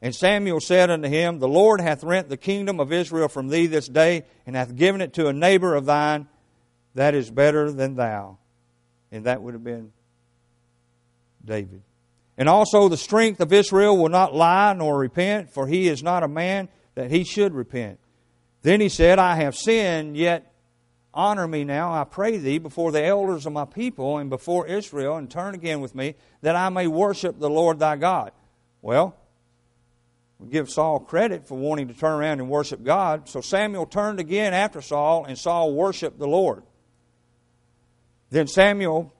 And 0.00 0.14
Samuel 0.14 0.58
said 0.58 0.90
unto 0.90 1.06
him, 1.06 1.38
The 1.38 1.46
Lord 1.46 1.82
hath 1.82 2.02
rent 2.02 2.30
the 2.30 2.38
kingdom 2.38 2.80
of 2.80 2.90
Israel 2.90 3.28
from 3.28 3.48
thee 3.48 3.66
this 3.66 3.86
day, 3.86 4.24
and 4.46 4.56
hath 4.56 4.74
given 4.74 5.02
it 5.02 5.12
to 5.14 5.28
a 5.28 5.34
neighbor 5.34 5.74
of 5.74 5.84
thine 5.84 6.28
that 6.94 7.14
is 7.14 7.30
better 7.30 7.70
than 7.70 7.94
thou. 7.96 8.38
And 9.12 9.24
that 9.24 9.42
would 9.42 9.52
have 9.52 9.62
been 9.62 9.92
David. 11.44 11.82
And 12.38 12.48
also 12.48 12.88
the 12.88 12.96
strength 12.96 13.40
of 13.40 13.52
Israel 13.52 13.98
will 13.98 14.08
not 14.08 14.34
lie 14.34 14.72
nor 14.72 14.98
repent, 14.98 15.52
for 15.52 15.66
he 15.66 15.88
is 15.88 16.02
not 16.02 16.22
a 16.22 16.28
man 16.28 16.70
that 16.94 17.10
he 17.10 17.22
should 17.22 17.52
repent. 17.52 17.98
Then 18.62 18.80
he 18.80 18.88
said, 18.88 19.18
I 19.18 19.36
have 19.36 19.54
sinned, 19.54 20.16
yet 20.16 20.53
Honor 21.14 21.46
me 21.46 21.62
now, 21.62 21.92
I 21.92 22.02
pray 22.02 22.38
thee, 22.38 22.58
before 22.58 22.90
the 22.90 23.04
elders 23.04 23.46
of 23.46 23.52
my 23.52 23.64
people 23.64 24.18
and 24.18 24.28
before 24.28 24.66
Israel, 24.66 25.16
and 25.16 25.30
turn 25.30 25.54
again 25.54 25.80
with 25.80 25.94
me, 25.94 26.16
that 26.42 26.56
I 26.56 26.68
may 26.70 26.88
worship 26.88 27.38
the 27.38 27.48
Lord 27.48 27.78
thy 27.78 27.94
God. 27.94 28.32
Well, 28.82 29.16
we 30.40 30.48
give 30.48 30.68
Saul 30.68 30.98
credit 30.98 31.46
for 31.46 31.56
wanting 31.56 31.86
to 31.86 31.94
turn 31.94 32.12
around 32.12 32.40
and 32.40 32.50
worship 32.50 32.82
God. 32.82 33.28
So 33.28 33.40
Samuel 33.40 33.86
turned 33.86 34.18
again 34.18 34.52
after 34.52 34.82
Saul, 34.82 35.24
and 35.24 35.38
Saul 35.38 35.72
worshiped 35.72 36.18
the 36.18 36.26
Lord. 36.26 36.64
Then 38.30 38.48
Samuel, 38.48 39.14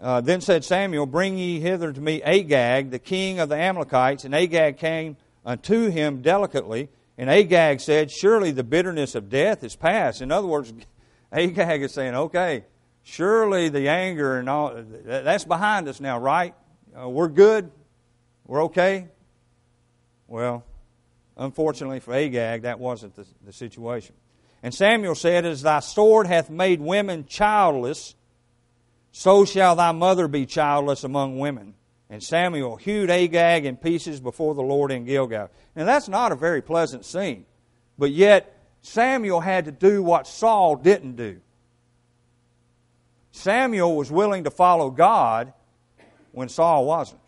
uh, 0.00 0.20
then 0.20 0.40
said 0.40 0.64
Samuel, 0.64 1.06
Bring 1.06 1.36
ye 1.36 1.58
hither 1.58 1.92
to 1.92 2.00
me 2.00 2.22
Agag, 2.22 2.90
the 2.90 3.00
king 3.00 3.40
of 3.40 3.48
the 3.48 3.56
Amalekites. 3.56 4.24
And 4.24 4.34
Agag 4.36 4.78
came 4.78 5.16
unto 5.44 5.90
him 5.90 6.22
delicately 6.22 6.90
and 7.20 7.28
Agag 7.28 7.80
said, 7.80 8.10
Surely 8.10 8.50
the 8.50 8.64
bitterness 8.64 9.14
of 9.14 9.28
death 9.28 9.62
is 9.62 9.76
past. 9.76 10.22
In 10.22 10.32
other 10.32 10.48
words, 10.48 10.72
Agag 11.32 11.82
is 11.82 11.92
saying, 11.92 12.14
Okay, 12.14 12.64
surely 13.02 13.68
the 13.68 13.88
anger 13.88 14.38
and 14.38 14.48
all 14.48 14.82
that's 15.04 15.44
behind 15.44 15.86
us 15.86 16.00
now, 16.00 16.18
right? 16.18 16.54
Uh, 16.98 17.10
we're 17.10 17.28
good. 17.28 17.70
We're 18.46 18.64
okay. 18.64 19.08
Well, 20.28 20.64
unfortunately 21.36 22.00
for 22.00 22.14
Agag, 22.14 22.62
that 22.62 22.80
wasn't 22.80 23.14
the, 23.14 23.26
the 23.44 23.52
situation. 23.52 24.14
And 24.62 24.72
Samuel 24.72 25.14
said, 25.14 25.44
As 25.44 25.60
thy 25.60 25.80
sword 25.80 26.26
hath 26.26 26.48
made 26.48 26.80
women 26.80 27.26
childless, 27.26 28.14
so 29.12 29.44
shall 29.44 29.76
thy 29.76 29.92
mother 29.92 30.26
be 30.26 30.46
childless 30.46 31.04
among 31.04 31.38
women. 31.38 31.74
And 32.10 32.20
Samuel 32.20 32.74
hewed 32.74 33.08
Agag 33.08 33.64
in 33.64 33.76
pieces 33.76 34.20
before 34.20 34.56
the 34.56 34.62
Lord 34.62 34.90
in 34.90 35.04
Gilgal. 35.04 35.48
Now, 35.76 35.84
that's 35.84 36.08
not 36.08 36.32
a 36.32 36.36
very 36.36 36.60
pleasant 36.60 37.04
scene. 37.04 37.46
But 37.96 38.10
yet, 38.10 38.52
Samuel 38.82 39.40
had 39.40 39.66
to 39.66 39.72
do 39.72 40.02
what 40.02 40.26
Saul 40.26 40.74
didn't 40.74 41.14
do. 41.14 41.40
Samuel 43.30 43.94
was 43.94 44.10
willing 44.10 44.42
to 44.44 44.50
follow 44.50 44.90
God 44.90 45.52
when 46.32 46.48
Saul 46.48 46.84
wasn't. 46.84 47.20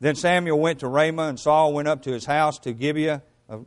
Then 0.00 0.16
Samuel 0.16 0.58
went 0.58 0.80
to 0.80 0.88
Ramah, 0.88 1.28
and 1.28 1.38
Saul 1.38 1.72
went 1.72 1.86
up 1.86 2.02
to 2.02 2.12
his 2.12 2.24
house 2.24 2.58
to 2.60 2.72
Gibeah 2.72 3.22
of, 3.48 3.66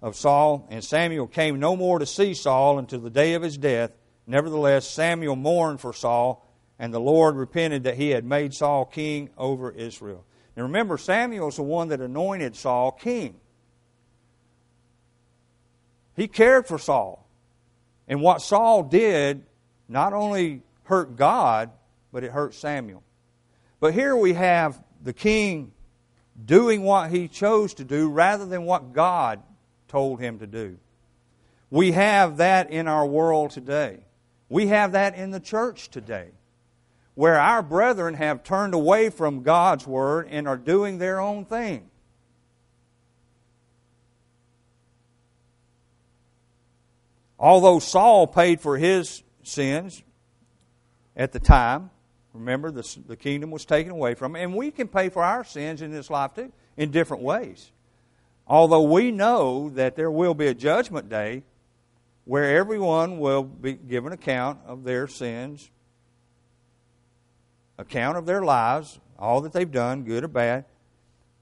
of 0.00 0.16
Saul. 0.16 0.66
And 0.70 0.82
Samuel 0.82 1.26
came 1.26 1.60
no 1.60 1.76
more 1.76 1.98
to 1.98 2.06
see 2.06 2.32
Saul 2.32 2.78
until 2.78 3.00
the 3.00 3.10
day 3.10 3.34
of 3.34 3.42
his 3.42 3.58
death. 3.58 3.92
Nevertheless, 4.26 4.88
Samuel 4.88 5.36
mourned 5.36 5.80
for 5.80 5.92
Saul 5.92 6.46
and 6.80 6.94
the 6.94 6.98
Lord 6.98 7.36
repented 7.36 7.84
that 7.84 7.96
he 7.96 8.08
had 8.08 8.24
made 8.24 8.54
Saul 8.54 8.86
king 8.86 9.28
over 9.36 9.70
Israel. 9.70 10.24
Now 10.56 10.62
remember, 10.62 10.96
Samuel's 10.96 11.56
the 11.56 11.62
one 11.62 11.88
that 11.88 12.00
anointed 12.00 12.56
Saul 12.56 12.90
king. 12.90 13.38
He 16.16 16.26
cared 16.26 16.66
for 16.66 16.78
Saul. 16.78 17.28
And 18.08 18.22
what 18.22 18.40
Saul 18.40 18.82
did 18.82 19.44
not 19.88 20.14
only 20.14 20.62
hurt 20.84 21.16
God, 21.16 21.70
but 22.12 22.24
it 22.24 22.32
hurt 22.32 22.54
Samuel. 22.54 23.02
But 23.78 23.92
here 23.92 24.16
we 24.16 24.32
have 24.32 24.82
the 25.02 25.12
king 25.12 25.72
doing 26.42 26.82
what 26.82 27.10
he 27.10 27.28
chose 27.28 27.74
to 27.74 27.84
do 27.84 28.08
rather 28.08 28.46
than 28.46 28.64
what 28.64 28.94
God 28.94 29.42
told 29.86 30.18
him 30.18 30.38
to 30.38 30.46
do. 30.46 30.78
We 31.68 31.92
have 31.92 32.38
that 32.38 32.70
in 32.70 32.88
our 32.88 33.04
world 33.04 33.50
today. 33.50 33.98
We 34.48 34.68
have 34.68 34.92
that 34.92 35.14
in 35.14 35.30
the 35.30 35.40
church 35.40 35.90
today 35.90 36.30
where 37.20 37.38
our 37.38 37.62
brethren 37.62 38.14
have 38.14 38.42
turned 38.42 38.72
away 38.72 39.10
from 39.10 39.42
God's 39.42 39.86
word 39.86 40.26
and 40.30 40.48
are 40.48 40.56
doing 40.56 40.96
their 40.96 41.20
own 41.20 41.44
thing. 41.44 41.90
Although 47.38 47.78
Saul 47.78 48.26
paid 48.26 48.62
for 48.62 48.78
his 48.78 49.22
sins 49.42 50.02
at 51.14 51.32
the 51.32 51.38
time, 51.38 51.90
remember 52.32 52.70
the, 52.70 52.98
the 53.06 53.18
kingdom 53.18 53.50
was 53.50 53.66
taken 53.66 53.92
away 53.92 54.14
from 54.14 54.34
him, 54.34 54.42
and 54.42 54.56
we 54.56 54.70
can 54.70 54.88
pay 54.88 55.10
for 55.10 55.22
our 55.22 55.44
sins 55.44 55.82
in 55.82 55.90
this 55.90 56.08
life 56.08 56.32
too, 56.34 56.50
in 56.78 56.90
different 56.90 57.22
ways. 57.22 57.70
Although 58.46 58.84
we 58.84 59.10
know 59.10 59.68
that 59.74 59.94
there 59.94 60.10
will 60.10 60.32
be 60.32 60.46
a 60.46 60.54
judgment 60.54 61.10
day 61.10 61.42
where 62.24 62.56
everyone 62.56 63.18
will 63.18 63.42
be 63.42 63.74
given 63.74 64.10
account 64.14 64.60
of 64.64 64.84
their 64.84 65.06
sins 65.06 65.70
account 67.80 68.18
of 68.18 68.26
their 68.26 68.42
lives, 68.42 69.00
all 69.18 69.40
that 69.40 69.52
they've 69.52 69.70
done, 69.70 70.04
good 70.04 70.24
or 70.24 70.28
bad. 70.28 70.66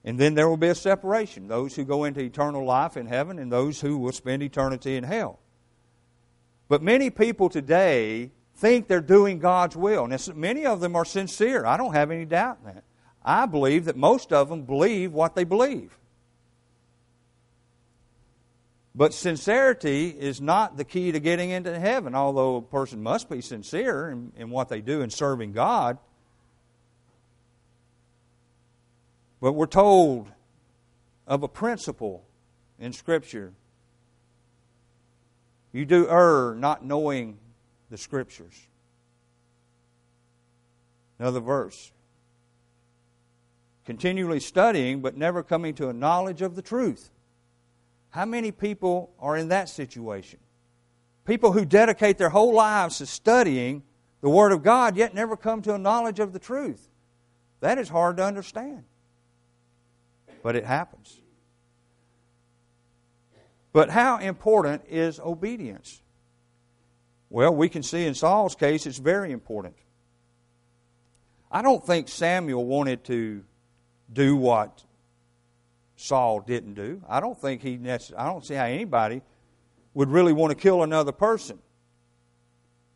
And 0.04 0.18
then 0.18 0.34
there 0.34 0.48
will 0.48 0.56
be 0.56 0.68
a 0.68 0.74
separation 0.74 1.48
those 1.48 1.74
who 1.74 1.84
go 1.84 2.04
into 2.04 2.20
eternal 2.20 2.64
life 2.64 2.96
in 2.96 3.06
heaven 3.06 3.38
and 3.38 3.52
those 3.52 3.80
who 3.80 3.98
will 3.98 4.12
spend 4.12 4.42
eternity 4.42 4.96
in 4.96 5.04
hell. 5.04 5.38
But 6.68 6.82
many 6.82 7.10
people 7.10 7.48
today 7.48 8.30
think 8.56 8.88
they're 8.88 9.00
doing 9.00 9.38
God's 9.38 9.76
will. 9.76 10.04
And 10.04 10.36
many 10.36 10.66
of 10.66 10.80
them 10.80 10.96
are 10.96 11.04
sincere. 11.04 11.66
I 11.66 11.76
don't 11.76 11.94
have 11.94 12.10
any 12.10 12.24
doubt 12.24 12.58
in 12.60 12.74
that. 12.74 12.84
I 13.24 13.46
believe 13.46 13.86
that 13.86 13.96
most 13.96 14.32
of 14.32 14.48
them 14.48 14.62
believe 14.62 15.12
what 15.12 15.34
they 15.34 15.44
believe. 15.44 15.98
But 18.94 19.14
sincerity 19.14 20.08
is 20.08 20.40
not 20.40 20.76
the 20.76 20.84
key 20.84 21.12
to 21.12 21.20
getting 21.20 21.50
into 21.50 21.78
heaven, 21.78 22.14
although 22.14 22.56
a 22.56 22.62
person 22.62 23.02
must 23.02 23.28
be 23.28 23.40
sincere 23.40 24.10
in, 24.10 24.32
in 24.36 24.50
what 24.50 24.68
they 24.68 24.80
do 24.80 25.02
in 25.02 25.10
serving 25.10 25.52
God. 25.52 25.98
But 29.40 29.52
we're 29.52 29.66
told 29.66 30.28
of 31.26 31.42
a 31.42 31.48
principle 31.48 32.24
in 32.78 32.92
Scripture. 32.92 33.52
You 35.72 35.84
do 35.84 36.08
err 36.08 36.54
not 36.54 36.84
knowing 36.84 37.38
the 37.90 37.98
Scriptures. 37.98 38.66
Another 41.18 41.40
verse. 41.40 41.92
Continually 43.84 44.40
studying, 44.40 45.00
but 45.00 45.16
never 45.16 45.42
coming 45.42 45.74
to 45.74 45.88
a 45.88 45.92
knowledge 45.92 46.42
of 46.42 46.56
the 46.56 46.62
truth. 46.62 47.10
How 48.10 48.24
many 48.24 48.50
people 48.50 49.10
are 49.18 49.36
in 49.36 49.48
that 49.48 49.68
situation? 49.68 50.40
People 51.24 51.52
who 51.52 51.64
dedicate 51.64 52.18
their 52.18 52.30
whole 52.30 52.54
lives 52.54 52.98
to 52.98 53.06
studying 53.06 53.82
the 54.20 54.30
Word 54.30 54.50
of 54.50 54.62
God, 54.62 54.96
yet 54.96 55.14
never 55.14 55.36
come 55.36 55.62
to 55.62 55.74
a 55.74 55.78
knowledge 55.78 56.18
of 56.18 56.32
the 56.32 56.38
truth. 56.38 56.88
That 57.60 57.78
is 57.78 57.88
hard 57.88 58.16
to 58.16 58.24
understand 58.24 58.84
but 60.48 60.56
it 60.56 60.64
happens. 60.64 61.20
But 63.70 63.90
how 63.90 64.16
important 64.16 64.80
is 64.88 65.20
obedience? 65.20 66.00
Well, 67.28 67.54
we 67.54 67.68
can 67.68 67.82
see 67.82 68.06
in 68.06 68.14
Saul's 68.14 68.54
case 68.54 68.86
it's 68.86 68.96
very 68.96 69.30
important. 69.30 69.74
I 71.52 71.60
don't 71.60 71.86
think 71.86 72.08
Samuel 72.08 72.64
wanted 72.64 73.04
to 73.04 73.44
do 74.10 74.36
what 74.36 74.82
Saul 75.96 76.40
didn't 76.40 76.72
do. 76.72 77.02
I 77.06 77.20
don't 77.20 77.38
think 77.38 77.60
he 77.60 77.78
I 78.16 78.24
don't 78.24 78.42
see 78.42 78.54
how 78.54 78.64
anybody 78.64 79.20
would 79.92 80.08
really 80.08 80.32
want 80.32 80.50
to 80.50 80.56
kill 80.56 80.82
another 80.82 81.12
person. 81.12 81.58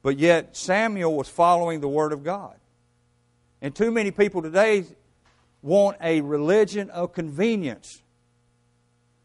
But 0.01 0.19
yet 0.19 0.57
Samuel 0.57 1.15
was 1.15 1.29
following 1.29 1.83
the 1.83 1.89
word 1.89 2.15
of 2.15 2.25
God. 2.25 2.57
And 3.61 3.75
too 3.75 3.91
many 3.91 4.11
people 4.11 4.41
today 4.41 4.87
want 5.63 5.97
a 6.01 6.21
religion 6.21 6.91
of 6.91 7.13
convenience. 7.13 8.03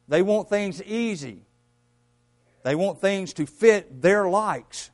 They 0.07 0.21
want 0.21 0.49
things 0.49 0.81
easy. 0.83 1.41
They 2.63 2.75
want 2.75 3.01
things 3.01 3.33
to 3.33 3.45
fit 3.45 4.01
their 4.01 4.29
likes. 4.29 4.91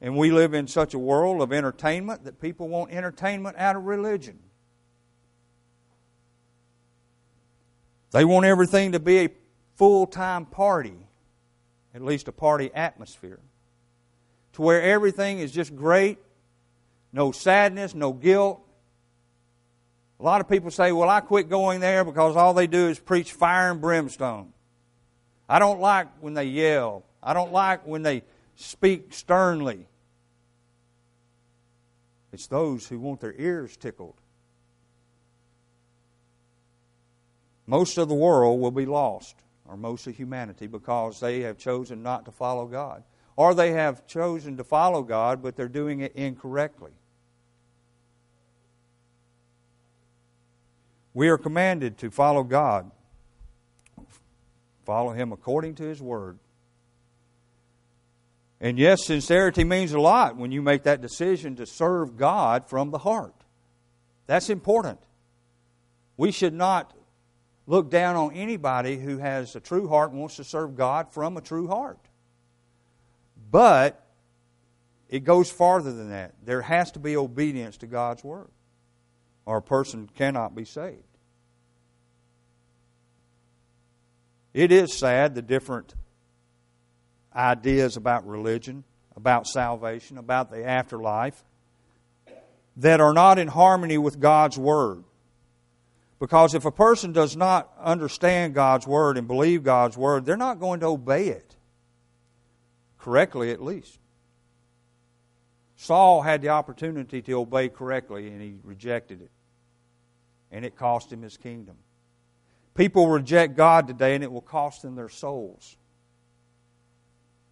And 0.00 0.16
we 0.16 0.32
live 0.32 0.54
in 0.54 0.66
such 0.66 0.94
a 0.94 0.98
world 0.98 1.42
of 1.42 1.52
entertainment 1.52 2.24
that 2.24 2.40
people 2.40 2.68
want 2.68 2.90
entertainment 2.90 3.56
out 3.56 3.76
of 3.76 3.84
religion. 3.84 4.38
They 8.10 8.24
want 8.24 8.44
everything 8.44 8.92
to 8.92 9.00
be 9.00 9.18
a 9.18 9.28
full 9.76 10.06
time 10.06 10.44
party, 10.44 10.96
at 11.94 12.02
least 12.02 12.28
a 12.28 12.32
party 12.32 12.70
atmosphere, 12.74 13.40
to 14.54 14.62
where 14.62 14.82
everything 14.82 15.38
is 15.38 15.52
just 15.52 15.74
great, 15.74 16.18
no 17.12 17.32
sadness, 17.32 17.94
no 17.94 18.12
guilt. 18.12 18.60
A 20.22 20.24
lot 20.24 20.40
of 20.40 20.48
people 20.48 20.70
say, 20.70 20.92
Well, 20.92 21.10
I 21.10 21.20
quit 21.20 21.48
going 21.48 21.80
there 21.80 22.04
because 22.04 22.36
all 22.36 22.54
they 22.54 22.68
do 22.68 22.86
is 22.86 23.00
preach 23.00 23.32
fire 23.32 23.72
and 23.72 23.80
brimstone. 23.80 24.52
I 25.48 25.58
don't 25.58 25.80
like 25.80 26.06
when 26.20 26.34
they 26.34 26.44
yell, 26.44 27.02
I 27.20 27.34
don't 27.34 27.52
like 27.52 27.84
when 27.88 28.02
they 28.02 28.22
speak 28.54 29.12
sternly. 29.12 29.84
It's 32.32 32.46
those 32.46 32.86
who 32.86 33.00
want 33.00 33.20
their 33.20 33.34
ears 33.36 33.76
tickled. 33.76 34.14
Most 37.66 37.98
of 37.98 38.08
the 38.08 38.14
world 38.14 38.60
will 38.60 38.70
be 38.70 38.86
lost, 38.86 39.34
or 39.66 39.76
most 39.76 40.06
of 40.06 40.14
humanity, 40.16 40.68
because 40.68 41.18
they 41.18 41.40
have 41.40 41.58
chosen 41.58 42.00
not 42.04 42.26
to 42.26 42.30
follow 42.30 42.66
God. 42.66 43.02
Or 43.34 43.54
they 43.54 43.72
have 43.72 44.06
chosen 44.06 44.56
to 44.58 44.64
follow 44.64 45.02
God, 45.02 45.42
but 45.42 45.56
they're 45.56 45.68
doing 45.68 46.00
it 46.00 46.14
incorrectly. 46.14 46.92
We 51.14 51.28
are 51.28 51.38
commanded 51.38 51.98
to 51.98 52.10
follow 52.10 52.42
God, 52.42 52.90
follow 54.84 55.12
Him 55.12 55.32
according 55.32 55.76
to 55.76 55.82
His 55.82 56.00
Word. 56.00 56.38
And 58.60 58.78
yes, 58.78 59.04
sincerity 59.04 59.64
means 59.64 59.92
a 59.92 60.00
lot 60.00 60.36
when 60.36 60.52
you 60.52 60.62
make 60.62 60.84
that 60.84 61.00
decision 61.00 61.56
to 61.56 61.66
serve 61.66 62.16
God 62.16 62.68
from 62.68 62.90
the 62.90 62.98
heart. 62.98 63.34
That's 64.26 64.48
important. 64.50 65.00
We 66.16 66.30
should 66.30 66.54
not 66.54 66.94
look 67.66 67.90
down 67.90 68.16
on 68.16 68.32
anybody 68.32 68.98
who 68.98 69.18
has 69.18 69.56
a 69.56 69.60
true 69.60 69.88
heart 69.88 70.12
and 70.12 70.20
wants 70.20 70.36
to 70.36 70.44
serve 70.44 70.76
God 70.76 71.12
from 71.12 71.36
a 71.36 71.40
true 71.40 71.66
heart. 71.66 71.98
But 73.50 74.06
it 75.08 75.24
goes 75.24 75.50
farther 75.50 75.92
than 75.92 76.10
that. 76.10 76.34
There 76.44 76.62
has 76.62 76.92
to 76.92 76.98
be 76.98 77.16
obedience 77.16 77.76
to 77.78 77.86
God's 77.86 78.24
word, 78.24 78.48
or 79.46 79.58
a 79.58 79.62
person 79.62 80.08
cannot 80.16 80.54
be 80.54 80.64
saved. 80.64 81.02
It 84.54 84.70
is 84.70 84.96
sad 84.96 85.34
the 85.34 85.42
different 85.42 85.94
ideas 87.34 87.96
about 87.96 88.26
religion, 88.26 88.84
about 89.16 89.46
salvation, 89.46 90.18
about 90.18 90.50
the 90.50 90.64
afterlife, 90.64 91.42
that 92.76 93.00
are 93.00 93.12
not 93.12 93.38
in 93.38 93.48
harmony 93.48 93.98
with 93.98 94.20
God's 94.20 94.58
Word. 94.58 95.04
Because 96.18 96.54
if 96.54 96.64
a 96.64 96.70
person 96.70 97.12
does 97.12 97.36
not 97.36 97.72
understand 97.80 98.54
God's 98.54 98.86
Word 98.86 99.18
and 99.18 99.26
believe 99.26 99.64
God's 99.64 99.96
Word, 99.96 100.24
they're 100.24 100.36
not 100.36 100.60
going 100.60 100.80
to 100.80 100.86
obey 100.86 101.28
it. 101.28 101.56
Correctly, 102.98 103.50
at 103.50 103.62
least. 103.62 103.98
Saul 105.82 106.22
had 106.22 106.42
the 106.42 106.50
opportunity 106.50 107.22
to 107.22 107.32
obey 107.32 107.68
correctly, 107.68 108.28
and 108.28 108.40
he 108.40 108.54
rejected 108.62 109.20
it. 109.20 109.32
And 110.52 110.64
it 110.64 110.76
cost 110.76 111.12
him 111.12 111.22
his 111.22 111.36
kingdom. 111.36 111.74
People 112.76 113.08
reject 113.08 113.56
God 113.56 113.88
today, 113.88 114.14
and 114.14 114.22
it 114.22 114.30
will 114.30 114.42
cost 114.42 114.82
them 114.82 114.94
their 114.94 115.08
souls. 115.08 115.76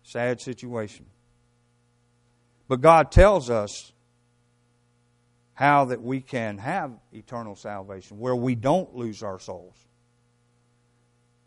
Sad 0.04 0.40
situation. 0.40 1.06
But 2.68 2.80
God 2.80 3.10
tells 3.10 3.50
us 3.50 3.90
how 5.54 5.86
that 5.86 6.00
we 6.00 6.20
can 6.20 6.58
have 6.58 6.92
eternal 7.12 7.56
salvation, 7.56 8.20
where 8.20 8.36
we 8.36 8.54
don't 8.54 8.94
lose 8.94 9.24
our 9.24 9.40
souls. 9.40 9.74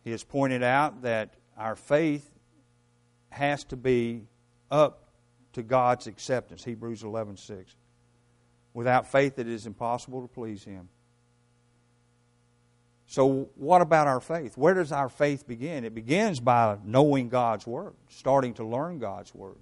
He 0.04 0.12
has 0.12 0.26
pointed 0.26 0.63
out 0.63 1.04
that 1.04 1.36
our 1.58 1.78
faith 1.78 2.30
has 3.30 3.63
to 3.65 3.78
be 3.78 4.24
up 4.69 5.02
to 5.53 5.63
God's 5.63 6.07
acceptance. 6.07 6.63
Hebrews 6.63 7.03
11:6. 7.03 7.75
Without 8.73 9.07
faith 9.07 9.37
it 9.39 9.47
is 9.47 9.65
impossible 9.65 10.21
to 10.21 10.27
please 10.27 10.63
him. 10.63 10.89
So, 13.05 13.49
what 13.55 13.81
about 13.81 14.07
our 14.07 14.19
faith? 14.19 14.57
Where 14.57 14.73
does 14.73 14.91
our 14.91 15.09
faith 15.09 15.47
begin? 15.47 15.83
It 15.85 15.93
begins 15.93 16.39
by 16.39 16.77
knowing 16.83 17.29
God's 17.29 17.67
Word, 17.67 17.93
starting 18.09 18.55
to 18.55 18.63
learn 18.63 18.97
God's 18.97 19.35
Word. 19.35 19.57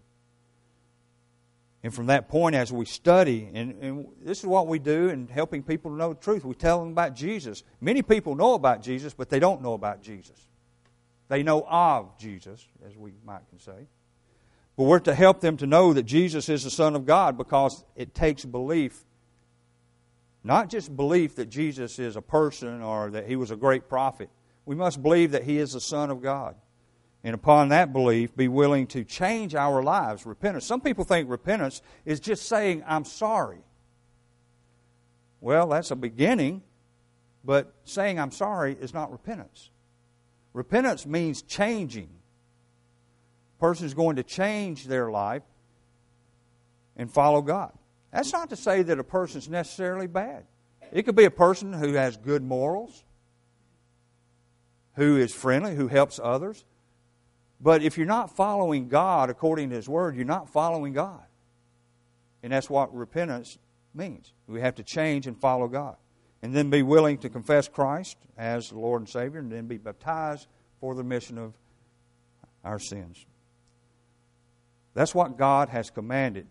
And 1.84 1.94
from 1.94 2.06
that 2.06 2.30
point, 2.30 2.56
as 2.56 2.72
we 2.72 2.86
study, 2.86 3.50
and, 3.54 3.74
and, 3.82 4.08
this 4.22 4.40
is 4.40 4.46
what 4.46 4.68
we 4.68 4.78
do 4.78 5.10
in 5.10 5.28
helping 5.28 5.64
people 5.64 5.92
to 5.92 5.98
know 5.98 6.14
the 6.14 6.20
truth, 6.20 6.46
we 6.46 6.54
tell 6.54 6.80
them 6.80 6.92
about 6.92 7.16
Jesus. 7.16 7.64
Many 7.82 8.04
people 8.04 8.36
know 8.36 8.54
about 8.54 8.84
Jesus, 8.84 9.14
but 9.16 9.30
they 9.30 9.40
don't 9.40 9.62
know 9.64 9.74
about 9.74 10.04
Jesus. 10.04 10.48
They 11.28 11.42
know 11.44 11.66
of 11.68 12.18
Jesus, 12.20 12.68
as 12.88 12.96
we 12.96 13.14
might 13.26 13.50
can 13.50 13.60
say. 13.60 13.88
But 14.78 14.84
we're 14.84 15.00
to 15.00 15.14
help 15.14 15.42
them 15.42 15.58
to 15.58 15.68
know 15.68 15.94
that 15.94 16.04
Jesus 16.04 16.50
is 16.50 16.64
the 16.64 16.70
Son 16.70 16.96
of 16.96 17.06
God 17.06 17.38
because 17.38 17.84
it 17.96 18.16
takes 18.16 18.46
belief 18.46 19.04
not 20.44 20.70
just 20.70 20.96
belief 20.96 21.36
that 21.36 21.50
Jesus 21.50 22.00
is 22.00 22.16
a 22.16 22.22
person 22.22 22.82
or 22.82 23.12
that 23.12 23.28
he 23.28 23.36
was 23.36 23.52
a 23.52 23.56
great 23.56 23.88
prophet. 23.88 24.30
We 24.66 24.76
must 24.76 25.02
believe 25.02 25.32
that 25.32 25.44
he 25.44 25.58
is 25.58 25.74
the 25.74 25.82
Son 25.82 26.10
of 26.10 26.22
God. 26.22 26.56
And 27.24 27.36
upon 27.36 27.70
that 27.70 27.94
belief, 27.94 28.36
be 28.36 28.48
willing 28.48 28.88
to 28.88 29.04
change 29.04 29.54
our 29.54 29.84
lives. 29.84 30.26
Repentance. 30.26 30.66
Some 30.66 30.82
people 30.82 31.04
think 31.04 31.30
repentance 31.30 31.84
is 32.06 32.20
just 32.20 32.48
saying, 32.48 32.84
I'm 32.88 33.06
sorry. 33.06 33.60
Well, 35.40 35.68
that's 35.68 35.92
a 35.92 35.96
beginning, 35.96 36.64
but 37.44 37.74
saying 37.84 38.20
I'm 38.20 38.32
sorry 38.32 38.76
is 38.80 38.94
not 38.94 39.12
repentance. 39.12 39.70
Repentance 40.54 41.06
means 41.06 41.44
changing. 41.44 42.10
Person 43.62 43.86
is 43.86 43.94
going 43.94 44.16
to 44.16 44.24
change 44.24 44.88
their 44.88 45.12
life 45.12 45.44
and 46.98 47.10
follow 47.10 47.44
God. 47.44 47.72
That's 48.12 48.34
not 48.34 48.50
to 48.50 48.56
say 48.56 48.82
that 48.82 48.98
a 48.98 49.04
person's 49.04 49.48
necessarily 49.48 50.08
bad. 50.08 50.46
It 50.92 51.04
could 51.04 51.16
be 51.16 51.26
a 51.26 51.32
person 51.32 51.72
who 51.72 51.94
has 51.94 52.18
good 52.18 52.42
morals, 52.42 53.04
who 54.96 55.16
is 55.16 55.32
friendly, 55.32 55.76
who 55.76 55.88
helps 55.88 56.20
others. 56.22 56.66
But 57.62 57.84
if 57.84 58.00
you're 58.00 58.08
not 58.08 58.36
following 58.36 58.90
God 58.90 59.30
according 59.30 59.70
to 59.70 59.76
His 59.76 59.88
Word, 59.88 60.16
you're 60.16 60.26
not 60.26 60.50
following 60.50 60.94
God. 60.94 61.22
And 62.42 62.52
that's 62.52 62.68
what 62.68 62.94
repentance 62.96 63.60
means. 63.94 64.34
We 64.48 64.62
have 64.62 64.74
to 64.76 64.84
change 64.84 65.28
and 65.28 65.40
follow 65.40 65.68
God. 65.68 65.98
And 66.42 66.56
then 66.56 66.72
be 66.72 66.82
willing 66.82 67.20
to 67.20 67.30
confess 67.30 67.68
Christ 67.68 68.18
as 68.40 68.70
the 68.70 68.80
Lord 68.80 69.02
and 69.02 69.10
Savior, 69.10 69.40
and 69.40 69.52
then 69.52 69.68
be 69.68 69.78
baptized 69.78 70.48
for 70.80 70.96
the 70.96 71.04
remission 71.04 71.38
of 71.38 71.54
our 72.66 72.80
sins. 72.80 73.28
That's 74.94 75.16
what 75.16 75.38
God 75.38 75.70
has 75.70 75.90
commanded 75.90 76.48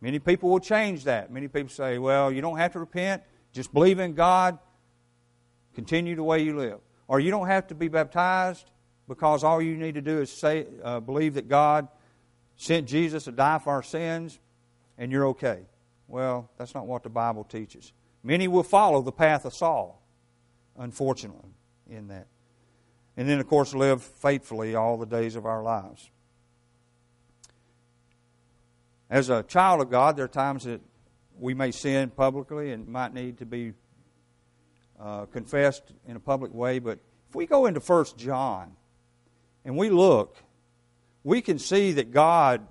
Many 0.00 0.18
people 0.18 0.50
will 0.50 0.60
change 0.60 1.04
that. 1.04 1.32
Many 1.32 1.48
people 1.48 1.70
say, 1.70 1.98
well, 1.98 2.30
you 2.30 2.40
don't 2.40 2.58
have 2.58 2.72
to 2.72 2.78
repent, 2.78 3.22
just 3.52 3.72
believe 3.72 3.98
in 3.98 4.14
God, 4.14 4.58
continue 5.74 6.14
the 6.14 6.22
way 6.22 6.42
you 6.42 6.56
live. 6.56 6.78
Or 7.08 7.20
you 7.20 7.30
don't 7.30 7.46
have 7.46 7.68
to 7.68 7.74
be 7.74 7.88
baptized 7.88 8.70
because 9.08 9.44
all 9.44 9.62
you 9.62 9.76
need 9.76 9.94
to 9.94 10.02
do 10.02 10.20
is 10.20 10.30
say, 10.30 10.66
uh, 10.82 11.00
believe 11.00 11.34
that 11.34 11.48
God 11.48 11.88
sent 12.56 12.86
Jesus 12.86 13.24
to 13.24 13.32
die 13.32 13.58
for 13.58 13.72
our 13.72 13.82
sins 13.82 14.38
and 14.98 15.10
you're 15.10 15.28
okay. 15.28 15.62
Well, 16.08 16.50
that's 16.58 16.74
not 16.74 16.86
what 16.86 17.02
the 17.02 17.10
Bible 17.10 17.44
teaches. 17.44 17.92
Many 18.22 18.48
will 18.48 18.62
follow 18.62 19.02
the 19.02 19.12
path 19.12 19.44
of 19.44 19.54
Saul, 19.54 20.02
unfortunately, 20.76 21.50
in 21.88 22.08
that. 22.08 22.26
And 23.16 23.28
then, 23.28 23.40
of 23.40 23.46
course, 23.46 23.74
live 23.74 24.02
faithfully 24.02 24.74
all 24.74 24.98
the 24.98 25.06
days 25.06 25.36
of 25.36 25.46
our 25.46 25.62
lives. 25.62 26.10
As 29.08 29.30
a 29.30 29.42
child 29.44 29.80
of 29.80 29.90
God, 29.90 30.16
there 30.16 30.24
are 30.24 30.28
times 30.28 30.64
that 30.64 30.80
we 31.38 31.54
may 31.54 31.70
sin 31.70 32.10
publicly 32.10 32.72
and 32.72 32.88
might 32.88 33.14
need 33.14 33.38
to 33.38 33.46
be 33.46 33.72
uh, 34.98 35.26
confessed 35.26 35.92
in 36.06 36.16
a 36.16 36.20
public 36.20 36.52
way. 36.52 36.78
But 36.78 36.98
if 37.28 37.36
we 37.36 37.46
go 37.46 37.66
into 37.66 37.80
First 37.80 38.18
John 38.18 38.72
and 39.64 39.76
we 39.76 39.90
look, 39.90 40.36
we 41.22 41.40
can 41.40 41.58
see 41.58 41.92
that 41.92 42.10
God 42.10 42.66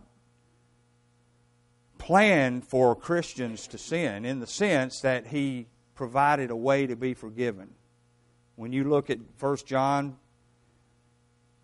planned 1.98 2.66
for 2.66 2.96
Christians 2.96 3.68
to 3.68 3.78
sin 3.78 4.26
in 4.26 4.40
the 4.40 4.48
sense 4.48 5.02
that 5.02 5.28
He 5.28 5.68
provided 5.96 6.52
a 6.52 6.56
way 6.56 6.86
to 6.88 6.96
be 6.96 7.14
forgiven. 7.14 7.70
When 8.56 8.74
you 8.74 8.84
look 8.84 9.10
at 9.10 9.20
First 9.38 9.66
John, 9.68 10.18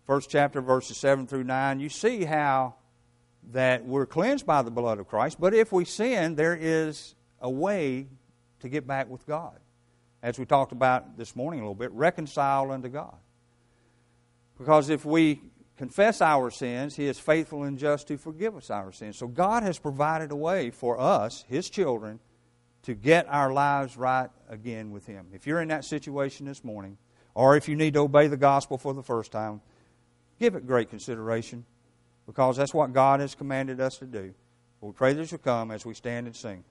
first 0.04 0.30
chapter, 0.30 0.60
verses 0.60 0.96
7 0.96 1.26
through 1.26 1.44
9, 1.44 1.80
you 1.80 1.88
see 1.88 2.24
how 2.24 2.74
that 3.50 3.84
we're 3.84 4.06
cleansed 4.06 4.46
by 4.46 4.62
the 4.62 4.70
blood 4.70 4.98
of 4.98 5.08
Christ, 5.08 5.40
but 5.40 5.54
if 5.54 5.72
we 5.72 5.84
sin, 5.84 6.36
there 6.36 6.56
is 6.58 7.14
a 7.40 7.50
way 7.50 8.06
to 8.60 8.68
get 8.68 8.86
back 8.86 9.08
with 9.08 9.26
God. 9.26 9.58
As 10.22 10.38
we 10.38 10.46
talked 10.46 10.72
about 10.72 11.16
this 11.18 11.34
morning 11.34 11.60
a 11.60 11.64
little 11.64 11.74
bit, 11.74 11.90
reconcile 11.92 12.70
unto 12.70 12.88
God. 12.88 13.16
Because 14.56 14.88
if 14.88 15.04
we 15.04 15.42
confess 15.76 16.20
our 16.20 16.50
sins, 16.50 16.94
He 16.94 17.06
is 17.06 17.18
faithful 17.18 17.64
and 17.64 17.76
just 17.76 18.06
to 18.08 18.16
forgive 18.16 18.56
us 18.56 18.70
our 18.70 18.92
sins. 18.92 19.18
So 19.18 19.26
God 19.26 19.64
has 19.64 19.78
provided 19.78 20.30
a 20.30 20.36
way 20.36 20.70
for 20.70 21.00
us, 21.00 21.44
His 21.48 21.68
children, 21.68 22.20
to 22.84 22.94
get 22.94 23.26
our 23.28 23.52
lives 23.52 23.96
right 23.96 24.30
again 24.48 24.92
with 24.92 25.06
Him. 25.06 25.26
If 25.32 25.46
you're 25.46 25.60
in 25.60 25.68
that 25.68 25.84
situation 25.84 26.46
this 26.46 26.62
morning, 26.62 26.98
or 27.34 27.56
if 27.56 27.68
you 27.68 27.74
need 27.74 27.94
to 27.94 28.00
obey 28.00 28.28
the 28.28 28.36
gospel 28.36 28.78
for 28.78 28.94
the 28.94 29.02
first 29.02 29.32
time, 29.32 29.60
give 30.38 30.54
it 30.54 30.66
great 30.66 30.90
consideration 30.90 31.64
because 32.32 32.56
that's 32.56 32.72
what 32.72 32.94
God 32.94 33.20
has 33.20 33.34
commanded 33.34 33.78
us 33.78 33.98
to 33.98 34.06
do. 34.06 34.32
We 34.80 34.90
pray 34.92 35.12
that 35.12 35.30
you'll 35.30 35.38
come 35.38 35.70
as 35.70 35.84
we 35.84 35.92
stand 35.92 36.26
and 36.26 36.34
sing. 36.34 36.64